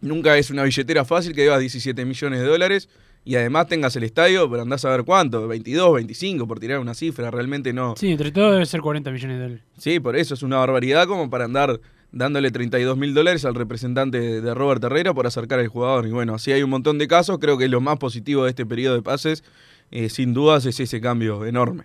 [0.00, 2.88] nunca es una billetera fácil que debas 17 millones de dólares
[3.24, 6.94] y además tengas el estadio, pero andás a ver cuánto, 22, 25 por tirar una
[6.94, 7.94] cifra, realmente no.
[7.98, 9.64] Sí, entre todo debe ser 40 millones de dólares.
[9.76, 11.78] Sí, por eso es una barbaridad como para andar
[12.10, 16.06] dándole 32 mil dólares al representante de- de Robert Herrera por acercar al jugador.
[16.06, 18.64] Y bueno, así hay un montón de casos, creo que lo más positivo de este
[18.64, 19.44] periodo de pases,
[19.90, 21.84] eh, sin dudas, es ese cambio enorme.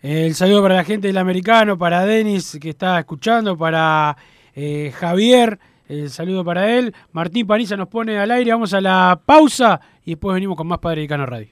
[0.00, 4.16] El saludo para la gente del americano, para Denis que está escuchando, para
[4.54, 6.92] eh, Javier, el saludo para él.
[7.12, 10.78] Martín Paniza nos pone al aire, vamos a la pausa y después venimos con más
[10.78, 11.51] Padre Cano Radio.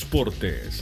[0.01, 0.81] Transportes.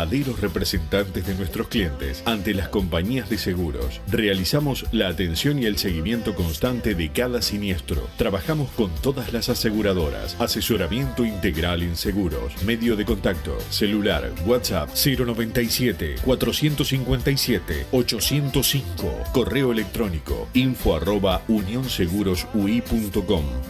[0.00, 4.00] verdaderos representantes de nuestros clientes ante las compañías de seguros.
[4.08, 8.08] Realizamos la atención y el seguimiento constante de cada siniestro.
[8.16, 10.36] Trabajamos con todas las aseguradoras.
[10.40, 12.62] Asesoramiento integral en seguros.
[12.64, 13.58] Medio de contacto.
[13.68, 14.32] Celular.
[14.46, 19.24] WhatsApp 097 457 805.
[19.32, 21.42] Correo electrónico info arroba.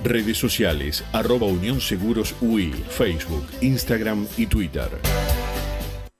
[0.04, 2.72] Redes sociales arroba unionsegurosui.
[2.88, 4.90] Facebook, Instagram y Twitter.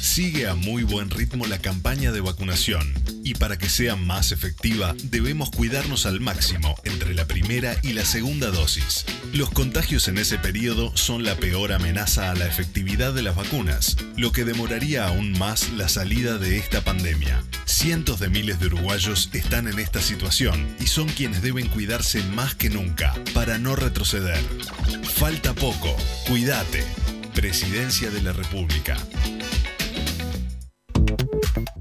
[0.00, 4.94] Sigue a muy buen ritmo la campaña de vacunación y para que sea más efectiva
[5.04, 9.04] debemos cuidarnos al máximo entre la primera y la segunda dosis.
[9.34, 13.98] Los contagios en ese periodo son la peor amenaza a la efectividad de las vacunas,
[14.16, 17.44] lo que demoraría aún más la salida de esta pandemia.
[17.66, 22.54] Cientos de miles de uruguayos están en esta situación y son quienes deben cuidarse más
[22.54, 24.42] que nunca para no retroceder.
[25.14, 25.94] Falta poco,
[26.26, 26.84] cuídate.
[27.34, 28.96] Presidencia de la República.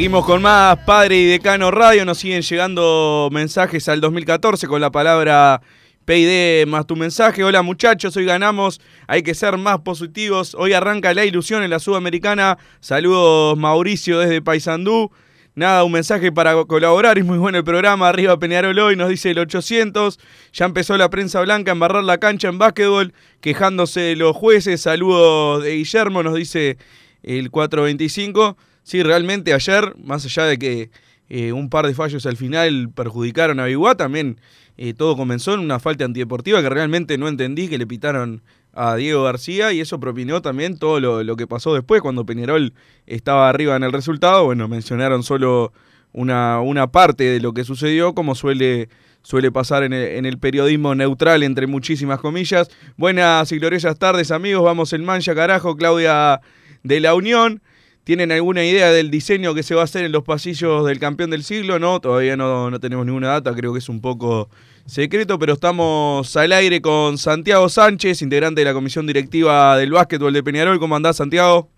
[0.00, 2.06] Seguimos con más Padre y Decano Radio.
[2.06, 5.60] Nos siguen llegando mensajes al 2014 con la palabra
[6.06, 7.44] PID más tu mensaje.
[7.44, 8.80] Hola muchachos, hoy ganamos.
[9.06, 10.54] Hay que ser más positivos.
[10.54, 12.56] Hoy arranca la ilusión en la Sudamericana.
[12.80, 15.10] Saludos Mauricio desde Paysandú.
[15.54, 19.32] Nada, un mensaje para colaborar, es muy bueno el programa, arriba Peñarol hoy, nos dice
[19.32, 20.18] el 800,
[20.54, 24.80] ya empezó la prensa blanca a embarrar la cancha en básquetbol, quejándose de los jueces,
[24.80, 26.78] saludos de Guillermo, nos dice
[27.22, 28.56] el 425.
[28.82, 30.90] Sí, realmente ayer, más allá de que
[31.28, 34.40] eh, un par de fallos al final perjudicaron a Biguá, también
[34.76, 38.96] eh, todo comenzó en una falta antideportiva que realmente no entendí, que le pitaron a
[38.96, 42.72] Diego García y eso propinó también todo lo, lo, que pasó después cuando Peñarol
[43.06, 44.44] estaba arriba en el resultado.
[44.44, 45.72] Bueno, mencionaron solo
[46.12, 48.88] una, una parte de lo que sucedió, como suele,
[49.22, 52.70] suele pasar en el, en el periodismo neutral, entre muchísimas comillas.
[52.96, 54.64] Buenas y gloriosas tardes, amigos.
[54.64, 55.76] Vamos el mancha, carajo.
[55.76, 56.40] Claudia
[56.82, 57.62] de la Unión.
[58.10, 61.30] ¿Tienen alguna idea del diseño que se va a hacer en los pasillos del campeón
[61.30, 61.78] del siglo?
[61.78, 64.48] No, todavía no, no tenemos ninguna data, creo que es un poco
[64.84, 70.32] secreto, pero estamos al aire con Santiago Sánchez, integrante de la comisión directiva del básquetbol
[70.32, 70.80] de Peñarol.
[70.80, 71.68] ¿Cómo andás, Santiago?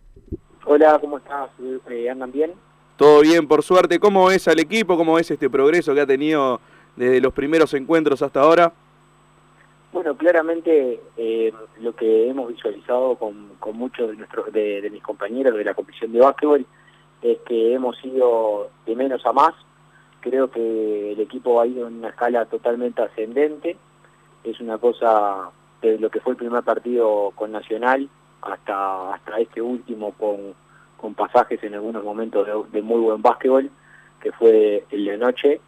[0.65, 1.51] Hola, ¿cómo estás?
[1.91, 2.53] Eh, ¿Andan bien?
[2.97, 3.99] Todo bien, por suerte.
[3.99, 4.97] ¿Cómo ves al equipo?
[4.97, 6.63] ¿Cómo ves este progreso que ha tenido
[6.97, 8.73] desde los primeros encuentros hasta ahora?
[9.93, 15.55] Bueno, claramente eh, lo que hemos visualizado con, con muchos de, nuestros, de, mis compañeros
[15.55, 16.65] de la comisión de básquetbol
[17.21, 19.53] es que hemos ido de menos a más,
[20.21, 23.77] creo que el equipo ha ido en una escala totalmente ascendente,
[24.45, 25.51] es una cosa
[25.83, 28.09] de lo que fue el primer partido con Nacional
[28.41, 30.55] hasta hasta este último con,
[30.97, 33.71] con pasajes en algunos momentos de, muy buen básquetbol,
[34.23, 35.61] que fue el de anoche,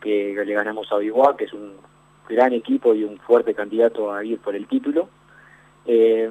[0.00, 1.74] que le ganamos a Biguá, que es un
[2.28, 5.08] gran equipo y un fuerte candidato a ir por el título.
[5.84, 6.30] Eh,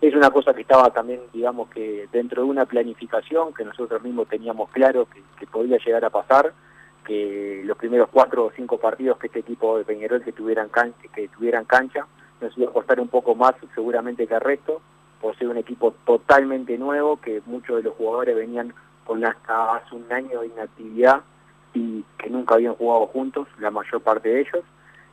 [0.00, 4.28] es una cosa que estaba también, digamos que dentro de una planificación que nosotros mismos
[4.28, 5.06] teníamos claro
[5.38, 6.52] que, podía llegar a pasar,
[7.04, 11.08] que los primeros cuatro o cinco partidos que este equipo de Peñarol que tuvieran cancha,
[11.14, 12.06] que tuvieran cancha
[12.40, 14.80] nos iba a costar un poco más seguramente que el resto,
[15.20, 18.72] por ser un equipo totalmente nuevo, que muchos de los jugadores venían
[19.04, 21.22] con hasta hace un año de inactividad
[21.74, 24.64] y que nunca habían jugado juntos, la mayor parte de ellos.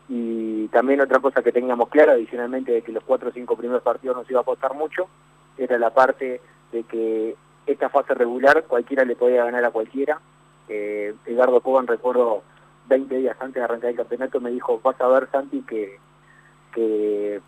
[0.10, 3.84] Y también otra cosa que teníamos clara, adicionalmente de que los cuatro o cinco primeros
[3.84, 5.08] partidos nos iba a costar mucho,
[5.58, 6.40] era la parte
[6.72, 10.20] de que esta fase regular cualquiera le podía ganar a cualquiera,
[10.70, 12.44] eh, Edgardo recuerdo
[12.88, 16.00] 20 días antes de arrancar el campeonato, me dijo, vas a ver Santi que,
[16.74, 17.42] que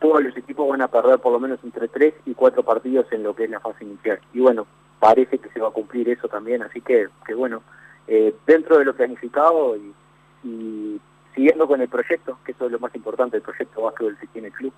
[0.00, 3.22] todos los equipos van a perder por lo menos entre 3 y 4 partidos en
[3.22, 4.20] lo que es la fase inicial.
[4.32, 4.66] Y bueno,
[4.98, 7.62] parece que se va a cumplir eso también, así que, que bueno,
[8.06, 9.94] eh, dentro de lo planificado y,
[10.44, 11.00] y,
[11.36, 14.48] siguiendo con el proyecto, que eso es lo más importante, el proyecto básquetbol que tiene
[14.48, 14.72] el club.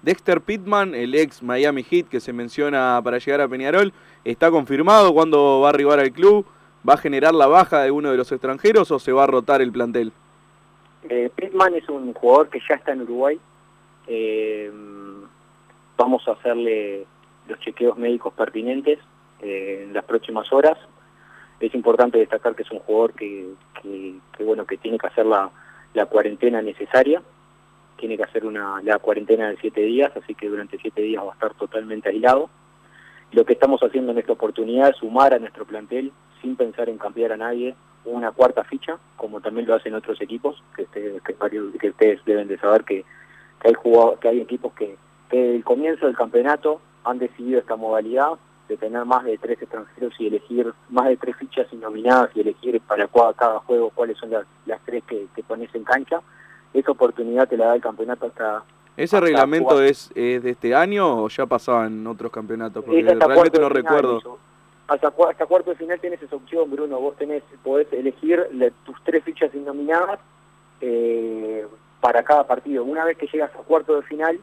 [0.00, 3.92] Dexter Pittman, el ex Miami Heat que se menciona para llegar a Peñarol,
[4.24, 6.46] está confirmado cuándo va a arribar al club.
[6.88, 9.60] ¿Va a generar la baja de uno de los extranjeros o se va a rotar
[9.60, 10.12] el plantel?
[11.08, 13.40] Eh, Pittman es un jugador que ya está en Uruguay.
[14.06, 14.70] Eh,
[15.96, 17.04] vamos a hacerle
[17.48, 19.00] los chequeos médicos pertinentes
[19.40, 20.78] eh, en las próximas horas.
[21.60, 23.46] Es importante destacar que es un jugador que,
[24.38, 25.50] bueno que tiene que hacer la,
[26.10, 27.22] cuarentena necesaria.
[27.96, 31.34] Tiene que hacer la cuarentena de siete días, así que durante siete días va a
[31.34, 32.50] estar totalmente aislado.
[33.32, 36.98] Lo que estamos haciendo en esta oportunidad es sumar a nuestro plantel sin pensar en
[36.98, 42.48] cambiar a nadie una cuarta ficha, como también lo hacen otros equipos, que, ustedes, deben
[42.48, 43.04] de saber que,
[43.64, 44.96] hay equipos que
[45.30, 48.34] desde el comienzo del campeonato han decidido esta modalidad
[48.68, 52.80] de tener más de tres extranjeros y elegir más de tres fichas nominadas y elegir
[52.80, 56.20] para cada juego cuáles son las, las tres que, que pones en cancha.
[56.74, 58.64] Esa oportunidad te la da el campeonato hasta
[58.96, 62.82] ¿Ese reglamento es, es, de este año o ya pasaba en otros campeonatos?
[62.82, 64.18] Porque realmente no recuerdo.
[64.18, 64.38] Eso.
[64.88, 66.98] Hasta, hasta cuarto de final tienes esa opción, Bruno.
[66.98, 70.18] Vos tenés, podés elegir le, tus tres fichas innominadas
[70.80, 71.66] eh,
[72.00, 72.84] para cada partido.
[72.84, 74.40] Una vez que llegas a cuarto de final,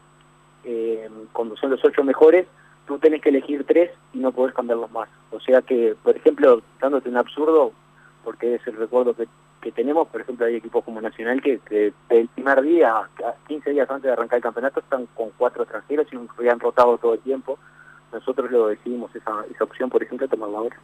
[0.66, 2.46] eh, cuando son los ocho mejores,
[2.88, 5.10] tú tenés que elegir tres y no podés cambiarlos más.
[5.32, 7.72] O sea que, por ejemplo, dándote un absurdo,
[8.24, 9.28] porque es el recuerdo que,
[9.62, 11.60] que tenemos, por ejemplo, hay equipos como Nacional que,
[12.10, 13.10] el primer día,
[13.48, 17.14] 15 días antes de arrancar el campeonato, están con cuatro extranjeros y han rotado todo
[17.14, 17.58] el tiempo
[18.14, 20.78] nosotros lo decidimos esa, esa opción, por ejemplo, tomarla ahora.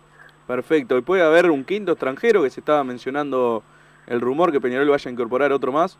[0.47, 0.97] Perfecto.
[0.97, 3.63] ¿Y puede haber un quinto extranjero que se estaba mencionando
[4.07, 5.97] el rumor que Peñarol vaya a incorporar otro más?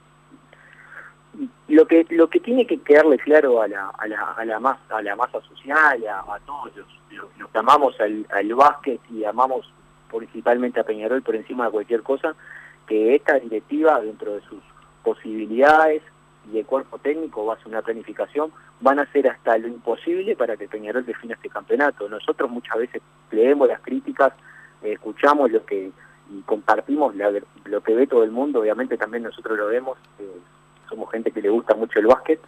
[1.68, 4.82] Lo que lo que tiene que quedarle claro a la, a la, a la, masa,
[4.90, 6.88] a la masa social, a, todos los,
[7.38, 9.72] los, que amamos al, al básquet y amamos
[10.12, 12.36] principalmente a Peñarol por encima de cualquier cosa,
[12.88, 14.60] que esta directiva, dentro de sus
[15.04, 16.02] posibilidades,
[16.52, 18.52] y el cuerpo técnico va a hacer una planificación,
[18.82, 22.10] van a hacer hasta lo imposible para que Peñarol defina este campeonato.
[22.10, 23.02] Nosotros muchas veces
[23.32, 24.34] leemos las críticas,
[24.82, 25.92] escuchamos lo que
[26.32, 30.40] y compartimos lo que ve todo el mundo, obviamente también nosotros lo vemos, eh,
[30.90, 32.40] somos gente que le gusta mucho el básquet,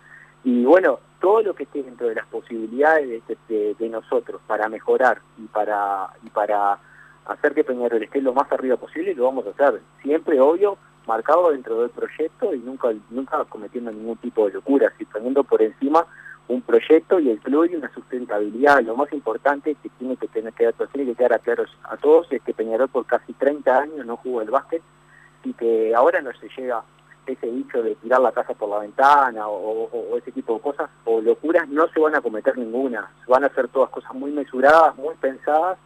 [0.44, 5.46] y bueno, todo lo que esté dentro de las posibilidades de, nosotros para mejorar y
[5.48, 6.80] para, para
[7.26, 9.82] hacer que Peñarol esté lo más arriba posible lo vamos a hacer.
[10.02, 15.10] Siempre, obvio, marcado dentro del proyecto y nunca nunca cometiendo ningún tipo de locura, sino
[15.12, 16.06] poniendo por encima
[16.48, 18.82] un proyecto y el club y una sustentabilidad.
[18.82, 22.42] Lo más importante que tiene que tener que, tiene que quedar claro a todos es
[22.42, 24.82] que Peñarol por casi 30 años no jugó el básquet
[25.44, 26.84] y que ahora no se llega
[27.26, 30.90] ese dicho de tirar la casa por la ventana o, o, ese tipo de cosas
[31.06, 33.12] o locuras, no se van a cometer ninguna.
[33.28, 35.78] Van a ser todas cosas muy mesuradas, muy pensadas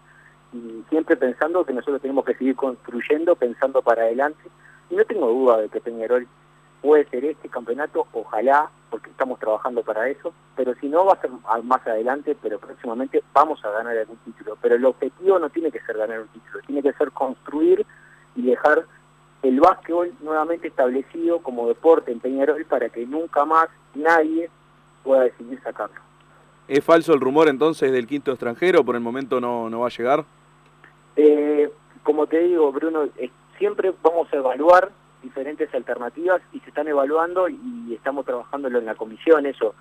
[0.54, 4.44] y siempre pensando que nosotros tenemos que seguir construyendo, pensando para adelante.
[4.90, 6.28] Y no tengo duda de que Peñarol
[6.82, 11.22] puede ser este campeonato, ojalá, porque estamos trabajando para eso, pero si no va a
[11.22, 11.32] ser
[11.64, 14.58] más adelante, pero próximamente vamos a ganar algún título.
[14.62, 17.86] Pero el objetivo no tiene que ser ganar un título, tiene que ser construir
[18.36, 18.86] y dejar
[19.48, 24.50] el básquetbol nuevamente establecido como deporte en Peñarol para que nunca más nadie
[25.04, 26.02] pueda decidir sacarlo.
[26.68, 28.84] ¿Es falso el rumor entonces del quinto extranjero?
[28.84, 30.26] ¿Por el momento no, no va a llegar?
[31.16, 31.72] Eh,
[32.02, 34.92] como te digo, Bruno, eh, siempre vamos a evaluar
[35.22, 39.76] diferentes alternativas y se están evaluando y estamos trabajándolo en la comisión, eso,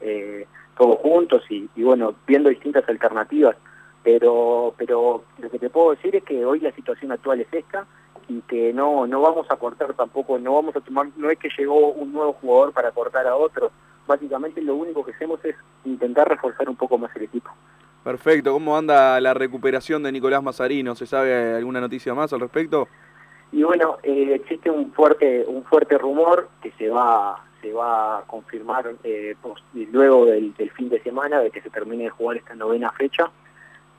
[0.00, 0.46] eh,
[0.76, 3.56] todos juntos y, y, bueno, viendo distintas alternativas.
[4.02, 7.86] Pero, pero lo que te puedo decir es que hoy la situación actual es esta
[8.28, 11.48] y que no no vamos a cortar tampoco, no vamos a tomar, no es que
[11.56, 13.70] llegó un nuevo jugador para cortar a otro,
[14.06, 17.50] básicamente lo único que hacemos es intentar reforzar un poco más el equipo.
[18.02, 20.94] Perfecto, ¿cómo anda la recuperación de Nicolás Mazarino?
[20.94, 22.88] ¿Se sabe alguna noticia más al respecto?
[23.52, 28.22] Y bueno, eh, existe un fuerte un fuerte rumor que se va se va a
[28.22, 32.36] confirmar eh, post, luego del, del, fin de semana de que se termine de jugar
[32.36, 33.30] esta novena fecha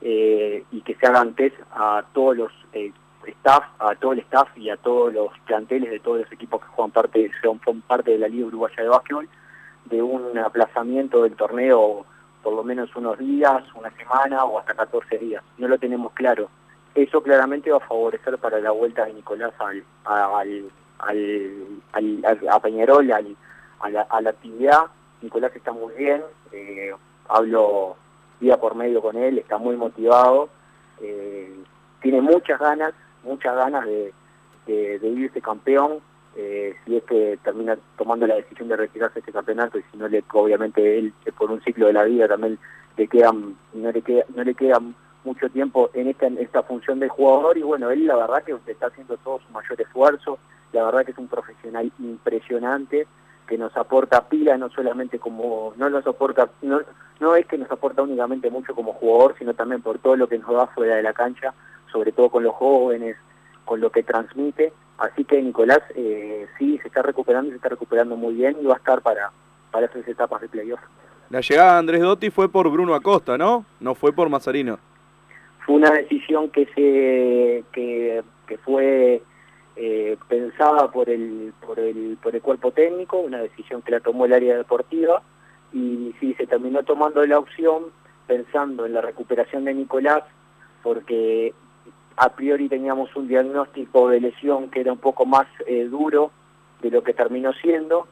[0.00, 2.92] eh, y que se hagan test a todos los eh,
[3.26, 6.68] staff, a todo el staff y a todos los planteles de todos los equipos que
[6.68, 9.28] juegan parte, son, son parte de la Liga Uruguaya de Básquetbol,
[9.86, 12.06] de un aplazamiento del torneo
[12.42, 15.42] por lo menos unos días, una semana o hasta 14 días.
[15.58, 16.48] No lo tenemos claro.
[16.94, 22.60] Eso claramente va a favorecer para la vuelta de Nicolás al, al, al, al a
[22.60, 23.36] Peñarol, al,
[23.80, 24.86] a, la, actividad.
[25.20, 26.92] Nicolás está muy bien, eh,
[27.28, 27.96] hablo
[28.40, 30.48] día por medio con él, está muy motivado,
[31.00, 31.54] eh,
[32.00, 32.94] tiene muchas ganas,
[33.28, 34.12] muchas ganas de,
[34.66, 36.00] de, de irse campeón,
[36.40, 40.06] eh, si es que termina tomando la decisión de retirarse este campeonato y si no
[40.06, 42.60] le obviamente él por un ciclo de la vida también
[42.96, 44.80] le quedan no le queda no le queda
[45.24, 48.56] mucho tiempo en esta en esta función de jugador y bueno él la verdad que
[48.70, 50.38] está haciendo todo su mayor esfuerzo
[50.72, 53.08] la verdad que es un profesional impresionante
[53.48, 56.82] que nos aporta pila no solamente como no nos aporta no,
[57.18, 60.38] no es que nos aporta únicamente mucho como jugador sino también por todo lo que
[60.38, 61.52] nos da fuera de la cancha
[61.92, 63.16] sobre todo con los jóvenes
[63.64, 67.68] con lo que transmite Así que Nicolás eh, sí se está recuperando y se está
[67.68, 69.30] recuperando muy bien y va a estar para,
[69.70, 70.80] para esas etapas de playoff.
[71.30, 73.64] La llegada de Andrés Dotti fue por Bruno Acosta, ¿no?
[73.78, 74.78] No fue por Mazarino.
[75.64, 79.22] Fue una decisión que se que, que fue
[79.76, 84.24] eh, pensada por el, por, el, por el cuerpo técnico, una decisión que la tomó
[84.24, 85.22] el área deportiva
[85.72, 87.84] y sí se terminó tomando la opción
[88.26, 90.24] pensando en la recuperación de Nicolás
[90.82, 91.52] porque
[92.20, 96.32] a priori teníamos un diagnóstico de lesión que era un poco más eh, duro
[96.82, 98.08] de lo que terminó siendo.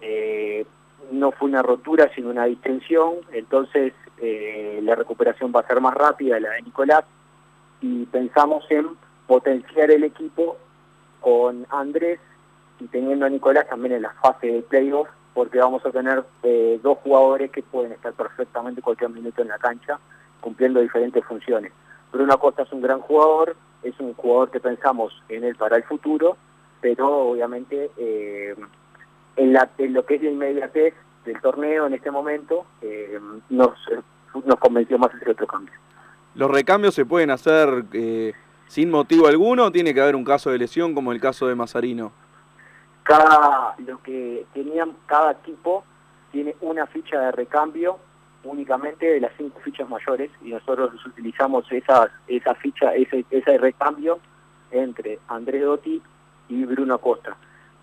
[0.00, 0.64] Eh,
[1.12, 5.94] no fue una rotura, sino una distensión, entonces eh, la recuperación va a ser más
[5.94, 7.04] rápida, la de Nicolás,
[7.82, 8.86] y pensamos en
[9.26, 10.56] potenciar el equipo
[11.20, 12.18] con Andrés
[12.78, 16.24] y teniendo a Nicolás también en la fase de playoff, porque vamos a tener
[16.82, 19.98] dos jugadores que pueden estar perfectamente cualquier minuto en la cancha,
[20.40, 21.72] cumpliendo diferentes funciones.
[22.12, 25.84] Bruno Acosta es un gran jugador, es un jugador que pensamos en él para el
[25.84, 26.36] futuro,
[26.80, 28.54] pero obviamente eh,
[29.36, 30.94] en, la, en lo que es la inmediatez
[31.24, 33.18] del torneo en este momento eh,
[33.50, 33.70] nos,
[34.44, 35.74] nos convenció más ese otro cambio.
[36.34, 38.32] ¿Los recambios se pueden hacer eh,
[38.68, 41.54] sin motivo alguno o tiene que haber un caso de lesión como el caso de
[41.54, 42.12] Mazarino?
[43.02, 45.84] Cada, lo que tenían cada equipo
[46.30, 47.98] tiene una ficha de recambio
[48.44, 54.18] únicamente de las cinco fichas mayores y nosotros utilizamos esa, esa ficha, ese, ese recambio
[54.70, 56.00] entre Andrés Dotti
[56.48, 57.36] y Bruno Costa.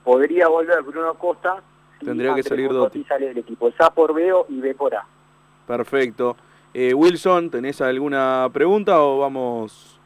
[0.03, 1.61] Podría volver Bruno Costa
[1.99, 3.03] si Tendría que salir Dotti.
[3.03, 3.67] sale del equipo.
[3.67, 5.05] Es A por B y B por A.
[5.65, 6.35] Perfecto.
[6.73, 9.99] Eh, Wilson, ¿tenés alguna pregunta o vamos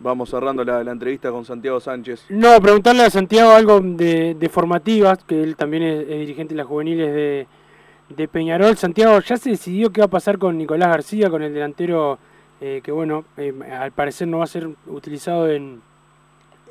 [0.00, 2.26] vamos cerrando la, la, entrevista con Santiago Sánchez?
[2.28, 6.58] No, preguntarle a Santiago algo de, de formativas, que él también es, es dirigente de
[6.58, 7.46] las juveniles de
[8.08, 8.76] de Peñarol.
[8.76, 12.18] Santiago, ¿ya se decidió qué va a pasar con Nicolás García, con el delantero
[12.60, 15.80] eh, que, bueno, eh, al parecer no va a ser utilizado en,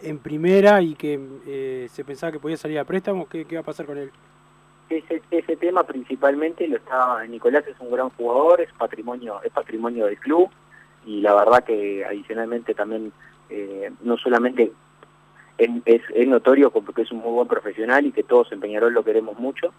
[0.04, 3.28] en primera y que eh, se pensaba que podía salir a préstamo?
[3.28, 4.12] ¿Qué, ¿Qué, va a pasar con él?
[4.90, 10.06] Ese, ese tema principalmente lo está Nicolás es un gran jugador, es patrimonio es patrimonio
[10.06, 10.50] del club.
[11.06, 13.12] y la verdad que adicionalmente también
[13.50, 14.72] eh, no solamente
[15.58, 18.94] es, es, es, notorio porque es un muy buen profesional y que todos en Peñarol
[18.94, 19.74] lo queremos mucho,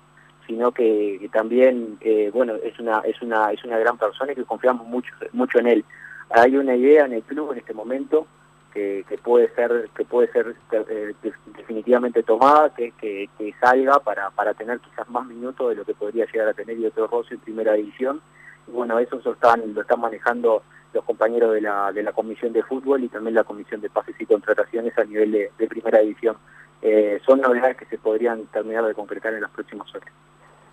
[0.46, 4.44] sino que, también eh, bueno es una es una es una gran persona y que
[4.44, 5.84] confiamos mucho mucho en él.
[6.30, 8.26] Hay una idea en el club en este momento
[8.74, 11.14] que, puede ser que puede ser eh,
[11.56, 15.94] definitivamente tomada, que, que, que, salga para, para tener quizás más minutos de lo que
[15.94, 18.20] podría llegar a tener otro Rossi en primera división.
[18.66, 20.62] Y bueno, eso lo están, lo están manejando
[20.94, 24.14] los compañeros de la, de la Comisión de Fútbol y también la Comisión de Pases
[24.18, 26.36] y Contrataciones a nivel de, de primera división.
[26.80, 30.08] Eh, son novedades que se podrían terminar de concretar en las próximas horas.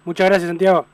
[0.06, 0.86] Muchas gracias, Santiago.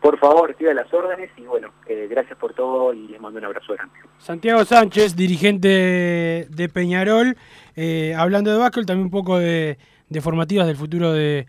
[0.00, 3.44] Por favor, siga las órdenes y bueno, eh, gracias por todo y les mando un
[3.44, 3.94] abrazo grande.
[4.18, 7.36] Santiago Sánchez, dirigente de Peñarol,
[7.76, 11.46] eh, hablando de básquetbol, también un poco de, de formativas del futuro de,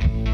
[0.00, 0.33] thank you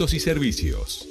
[0.09, 1.10] y servicios.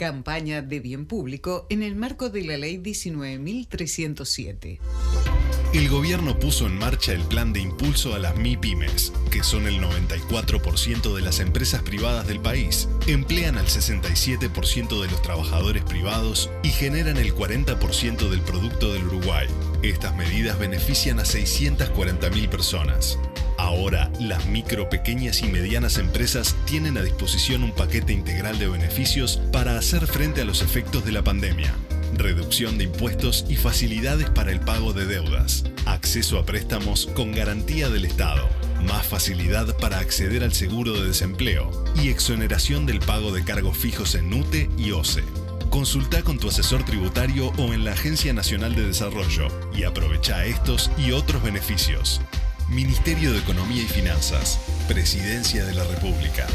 [0.00, 4.78] Campaña de bien público en el marco de la Ley 19.307.
[5.74, 9.78] El gobierno puso en marcha el plan de impulso a las MIPYMES, que son el
[9.78, 16.70] 94% de las empresas privadas del país, emplean al 67% de los trabajadores privados y
[16.70, 19.48] generan el 40% del producto del Uruguay.
[19.82, 23.18] Estas medidas benefician a 640.000 personas.
[23.56, 29.40] Ahora, las micro, pequeñas y medianas empresas tienen a disposición un paquete integral de beneficios
[29.52, 31.74] para hacer frente a los efectos de la pandemia.
[32.14, 35.64] Reducción de impuestos y facilidades para el pago de deudas.
[35.86, 38.46] Acceso a préstamos con garantía del Estado.
[38.82, 41.70] Más facilidad para acceder al seguro de desempleo.
[41.94, 45.24] Y exoneración del pago de cargos fijos en NUTE y OCE.
[45.70, 50.90] Consulta con tu asesor tributario o en la Agencia Nacional de Desarrollo y aprovecha estos
[50.98, 52.20] y otros beneficios.
[52.68, 54.58] Ministerio de Economía y Finanzas,
[54.88, 56.46] Presidencia de la República.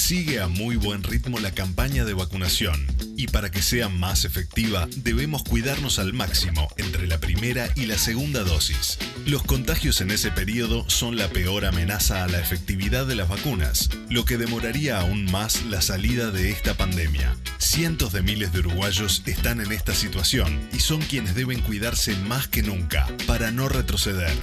[0.00, 2.84] Sigue a muy buen ritmo la campaña de vacunación
[3.16, 7.96] y para que sea más efectiva debemos cuidarnos al máximo entre la primera y la
[7.96, 8.98] segunda dosis.
[9.26, 13.90] Los contagios en ese periodo son la peor amenaza a la efectividad de las vacunas,
[14.08, 17.36] lo que demoraría aún más la salida de esta pandemia.
[17.58, 22.48] Cientos de miles de uruguayos están en esta situación y son quienes deben cuidarse más
[22.48, 24.34] que nunca para no retroceder.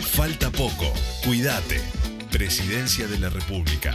[0.00, 0.92] Falta poco,
[1.24, 1.80] cuídate.
[2.32, 3.94] Presidencia de la República.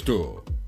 [0.01, 0.60] Contexto.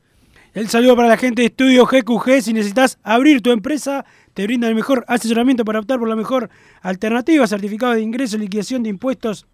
[0.53, 2.41] El saludo para la gente de Estudio GQG.
[2.41, 6.49] Si necesitas abrir tu empresa, te brinda el mejor asesoramiento para optar por la mejor
[6.81, 9.45] alternativa, certificado de ingreso, liquidación de impuestos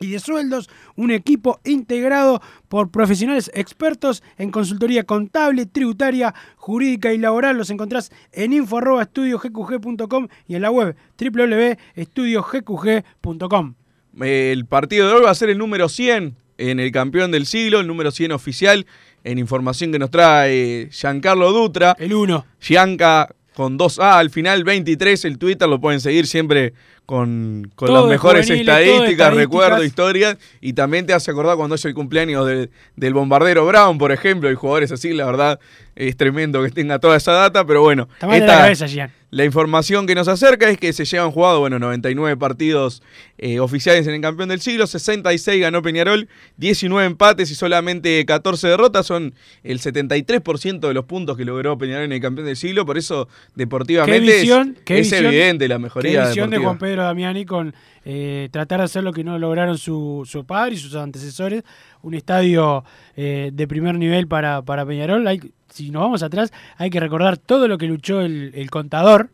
[0.00, 7.18] y de sueldos, un equipo integrado por profesionales expertos en consultoría contable, tributaria, jurídica y
[7.18, 7.56] laboral.
[7.56, 13.74] Los encontrás en info@estudiogqg.com y en la web www.estudiogqg.com.
[14.20, 17.78] El partido de hoy va a ser el número 100 en el campeón del siglo,
[17.80, 18.86] el número 100 oficial,
[19.24, 21.94] en información que nos trae Giancarlo Dutra.
[21.98, 22.46] El 1.
[22.60, 26.74] Gianca con 2A al final, 23, el Twitter lo pueden seguir siempre
[27.08, 29.34] con, con las mejores estadísticas, estadísticas.
[29.34, 33.96] recuerdos, historias, y también te hace acordar cuando es el cumpleaños del, del bombardero Brown,
[33.96, 35.58] por ejemplo, y jugadores así, la verdad
[36.06, 39.10] es tremendo que tenga toda esa data, pero bueno, de la cabeza, Gian.
[39.30, 43.02] la información que nos acerca es que se llevan jugado, bueno, 99 partidos
[43.36, 48.68] eh, oficiales en el campeón del siglo, 66 ganó Peñarol, 19 empates y solamente 14
[48.68, 49.34] derrotas, son
[49.64, 53.28] el 73% de los puntos que logró Peñarol en el campeón del siglo, por eso
[53.56, 56.58] deportivamente ¿Qué es- visión, qué es, visión- evidente la qué mejoría visión de.
[56.58, 57.74] Juan Pedro Damiani con
[58.10, 61.62] eh, tratar de hacer lo que no lograron su, su padre y sus antecesores,
[62.00, 62.82] un estadio
[63.16, 65.28] eh, de primer nivel para, para Peñarol.
[65.68, 69.28] Si nos vamos atrás, hay que recordar todo lo que luchó el, contador,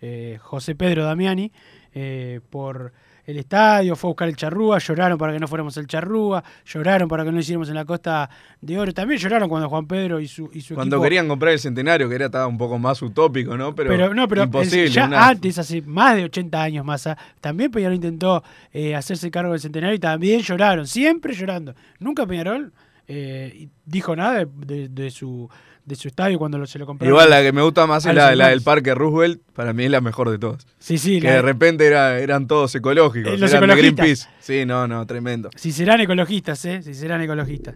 [0.00, 1.50] eh, José Pedro Damiani,
[2.50, 2.92] por
[3.26, 7.08] el estadio, fue a buscar el charrúa, lloraron para que no fuéramos el charrúa, lloraron
[7.08, 8.28] para que no lo hiciéramos en la Costa
[8.60, 11.52] de Oro, también lloraron cuando Juan Pedro y su, y su Cuando equipo querían comprar
[11.52, 13.74] el centenario, que era estaba un poco más utópico, ¿no?
[13.74, 14.84] Pero, pero, no, pero imposible.
[14.84, 17.08] es- ya una- antes, hace más de 80 años más,
[17.40, 18.42] también Peñarol intentó
[18.72, 21.74] eh, hacerse cargo del centenario y también lloraron, siempre llorando.
[21.98, 22.72] Nunca Peñarol
[23.12, 25.48] eh, dijo nada de, de- de su,
[25.84, 27.12] de su estadio cuando lo- se lo compraron.
[27.12, 28.62] Igual la que me gusta más es la, la del.
[28.62, 30.64] Parque Roosevelt, para mí es la mejor de todas.
[30.78, 33.32] Sí, sí, Que la- de repente era, eran todos ecológicos.
[33.34, 33.74] Eh, los eran de.
[33.76, 34.28] Greenpeace.
[34.38, 35.50] Sí, no, no, tremendo.
[35.56, 36.82] Si serán ecologistas, ¿eh?
[36.82, 37.74] Si serán ecologistas.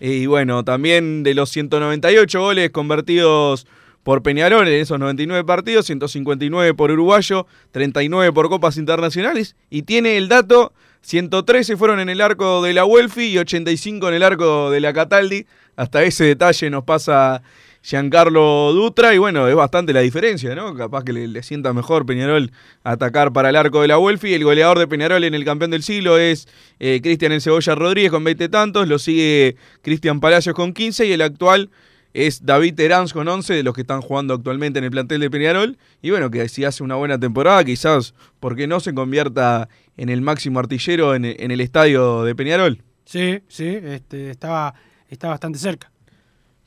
[0.00, 3.66] Y bueno, también de los 198 goles convertidos
[4.04, 9.56] por Peñarol en esos 99 partidos, 159 por Uruguayo, 39 por Copas Internacionales.
[9.70, 10.72] Y tiene el dato,
[11.08, 14.92] 113 fueron en el arco de la Welfi y 85 en el arco de la
[14.92, 15.46] Cataldi.
[15.74, 17.40] Hasta ese detalle nos pasa
[17.80, 20.74] Giancarlo Dutra y bueno, es bastante la diferencia, ¿no?
[20.74, 22.52] Capaz que le, sienta mejor Peñarol
[22.84, 24.34] atacar para el arco de la Welfi.
[24.34, 26.46] El goleador de Peñarol en el campeón del siglo es
[26.78, 31.12] eh, Cristian El Cebolla Rodríguez con 20 tantos, lo sigue Cristian Palacios con 15 y
[31.12, 31.70] el actual
[32.12, 35.30] es David Teráns con 11 de los que están jugando actualmente en el plantel de
[35.30, 35.78] Peñarol.
[36.02, 39.68] Y bueno, que si hace una buena temporada, quizás, porque no se convierta
[39.98, 42.82] en el máximo artillero en, en el estadio de Peñarol.
[43.04, 44.74] Sí, sí, este, estaba,
[45.10, 45.90] está bastante cerca.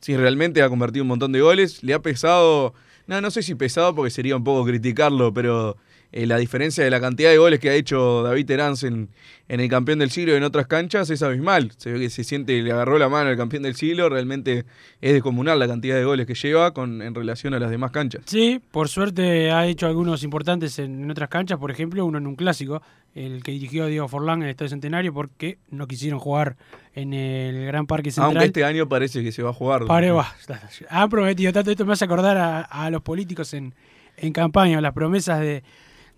[0.02, 1.84] Sí, realmente ha convertido un montón de goles.
[1.84, 2.74] Le ha pesado,
[3.08, 5.78] no, no sé si pesado porque sería un poco criticarlo, pero
[6.12, 9.09] eh, la diferencia de la cantidad de goles que ha hecho David Teráns en,
[9.47, 11.72] en el campeón del siglo y en otras canchas es abismal.
[11.78, 14.66] Se ve que se siente, le agarró la mano al campeón del siglo, realmente
[15.01, 18.24] es descomunal la cantidad de goles que lleva con, en relación a las demás canchas.
[18.26, 22.28] Sí, por suerte ha hecho algunos importantes en, en otras canchas, por ejemplo, uno en
[22.28, 22.82] un clásico,
[23.14, 26.55] el que dirigió Diego Forlán en el Estadio Centenario, porque no quisieron jugar
[26.93, 28.38] en el Gran Parque Central.
[28.38, 29.86] Aunque este año parece que se va a jugar.
[29.86, 30.34] Pare, va.
[30.89, 33.74] Han prometido tanto, esto me hace acordar a, a los políticos en,
[34.16, 35.62] en campaña, las promesas de,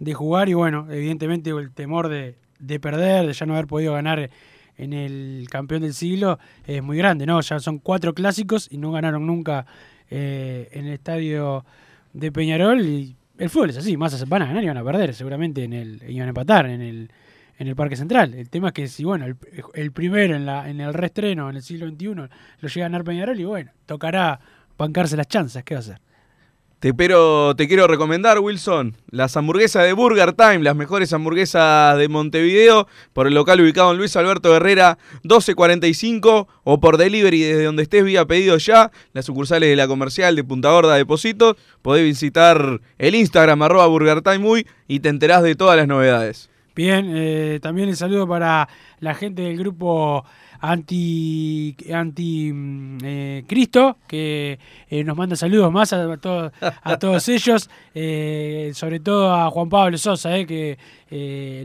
[0.03, 3.93] de jugar y bueno, evidentemente el temor de, de perder, de ya no haber podido
[3.93, 4.29] ganar
[4.77, 7.39] en el campeón del siglo es muy grande, ¿no?
[7.41, 9.65] Ya son cuatro clásicos y no ganaron nunca
[10.09, 11.65] eh, en el estadio
[12.13, 15.13] de Peñarol y el fútbol es así, más van a ganar y van a perder,
[15.13, 17.11] seguramente en el iban a empatar en el
[17.59, 18.33] en el Parque Central.
[18.33, 21.61] El tema es que si bueno, el, primero en la en el reestreno en el
[21.61, 22.27] siglo XXI lo
[22.67, 24.39] llega a ganar Peñarol y bueno, tocará
[24.77, 25.99] bancarse las chances, ¿qué va a hacer?
[26.83, 32.09] Te, pero te quiero recomendar, Wilson, las hamburguesas de Burger Time, las mejores hamburguesas de
[32.09, 37.83] Montevideo, por el local ubicado en Luis Alberto Herrera 1245 o por delivery desde donde
[37.83, 41.55] estés vía pedido ya, las sucursales de la comercial de Punta Gorda Depósito.
[41.81, 46.49] Podés visitar el Instagram arroba Burger Time Uy, y te enterás de todas las novedades.
[46.75, 48.67] Bien, eh, también el saludo para
[48.99, 50.25] la gente del grupo
[50.63, 52.49] anti anti
[53.03, 54.57] eh, Cristo que
[54.89, 59.51] eh, nos manda saludos más a, a, todos a todos ellos eh, sobre todo a
[59.51, 60.77] Juan Pablo Sosa eh, que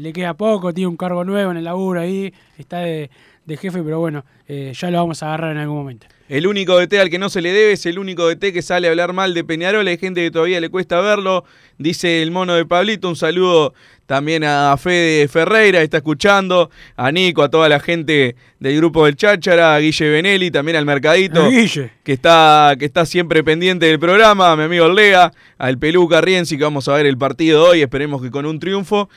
[0.00, 3.08] le queda poco tiene un cargo nuevo en el laburo ahí está de,
[3.46, 7.00] de jefe pero bueno ya lo vamos a agarrar en algún momento el único DT
[7.00, 9.32] al que no se le debe es el único DT que sale a hablar mal
[9.32, 9.88] de Peñarol.
[9.88, 11.44] Hay gente que todavía le cuesta verlo.
[11.78, 13.08] Dice el mono de Pablito.
[13.08, 13.72] Un saludo
[14.04, 16.70] también a Fede Ferreira, está escuchando.
[16.96, 19.74] A Nico, a toda la gente del grupo del Cháchara.
[19.74, 21.48] A Guille Benelli, también al Mercadito.
[21.48, 21.92] Guille.
[22.04, 24.52] Que está, que está siempre pendiente del programa.
[24.52, 25.32] A mi amigo Lea.
[25.56, 27.82] Al Peluca Rienzi, que vamos a ver el partido de hoy.
[27.82, 29.08] Esperemos que con un triunfo.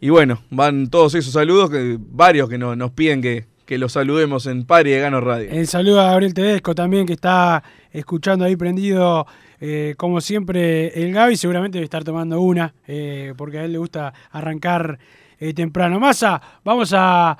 [0.00, 3.92] Y bueno, van todos esos saludos, que varios que no, nos piden que, que los
[3.92, 5.48] saludemos en Padre de Gano Radio.
[5.48, 7.62] El saludo a Gabriel Tedesco también, que está
[7.92, 9.28] escuchando ahí prendido,
[9.60, 11.36] eh, como siempre, el Gaby.
[11.36, 14.98] Seguramente debe estar tomando una, eh, porque a él le gusta arrancar
[15.38, 16.00] eh, temprano.
[16.00, 17.38] Massa, vamos a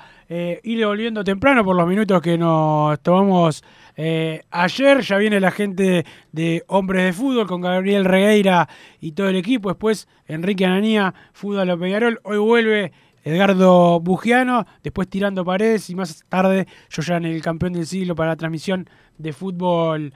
[0.63, 3.61] ir volviendo temprano por los minutos que nos tomamos
[3.97, 5.01] ayer.
[5.01, 8.69] Ya viene la gente de Hombres de Fútbol con Gabriel Regueira
[9.01, 9.67] y todo el equipo.
[9.67, 12.21] Después Enrique Ananía, Fútbol a Peñarol.
[12.23, 12.93] Hoy vuelve
[13.23, 18.15] Edgardo Bugiano, después tirando paredes y más tarde yo ya en el campeón del siglo
[18.15, 20.13] para la transmisión de fútbol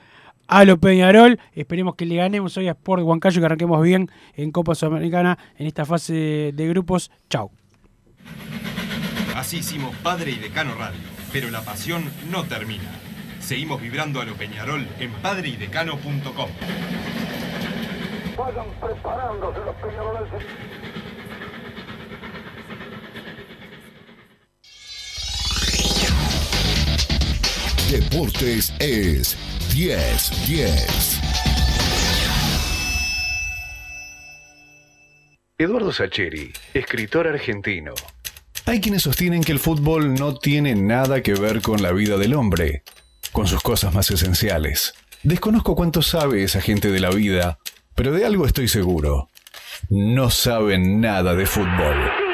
[0.47, 1.39] a lo Peñarol.
[1.53, 5.67] Esperemos que le ganemos hoy a Sport Huancayo que arranquemos bien en Copa Sudamericana en
[5.67, 7.11] esta fase de grupos.
[7.29, 7.51] Chau.
[9.35, 10.99] Así hicimos Padre y Decano Radio,
[11.31, 12.89] pero la pasión no termina.
[13.39, 16.49] Seguimos vibrando a lo Peñarol en padreidecano.com.
[18.37, 20.45] Vayan preparándose los peñaroles.
[27.91, 29.37] Deportes es
[29.75, 31.21] 10-10.
[35.59, 37.93] Eduardo Sacheri, escritor argentino.
[38.65, 42.33] Hay quienes sostienen que el fútbol no tiene nada que ver con la vida del
[42.33, 42.81] hombre,
[43.31, 44.95] con sus cosas más esenciales.
[45.21, 47.59] Desconozco cuánto sabe esa gente de la vida,
[47.93, 49.29] pero de algo estoy seguro.
[49.89, 52.24] No saben nada de fútbol.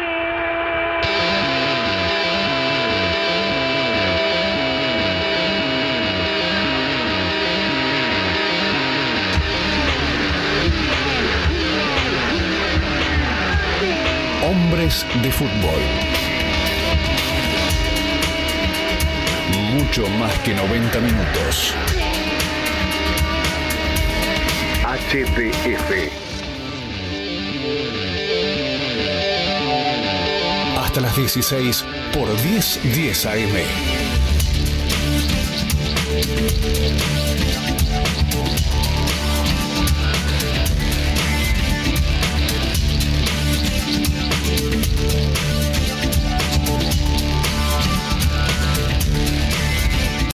[14.91, 15.81] Goles de fútbol.
[19.73, 21.73] Mucho más que 90 minutos.
[24.83, 26.11] HTF.
[30.79, 34.11] Hasta las 16 por 1010 10 AM.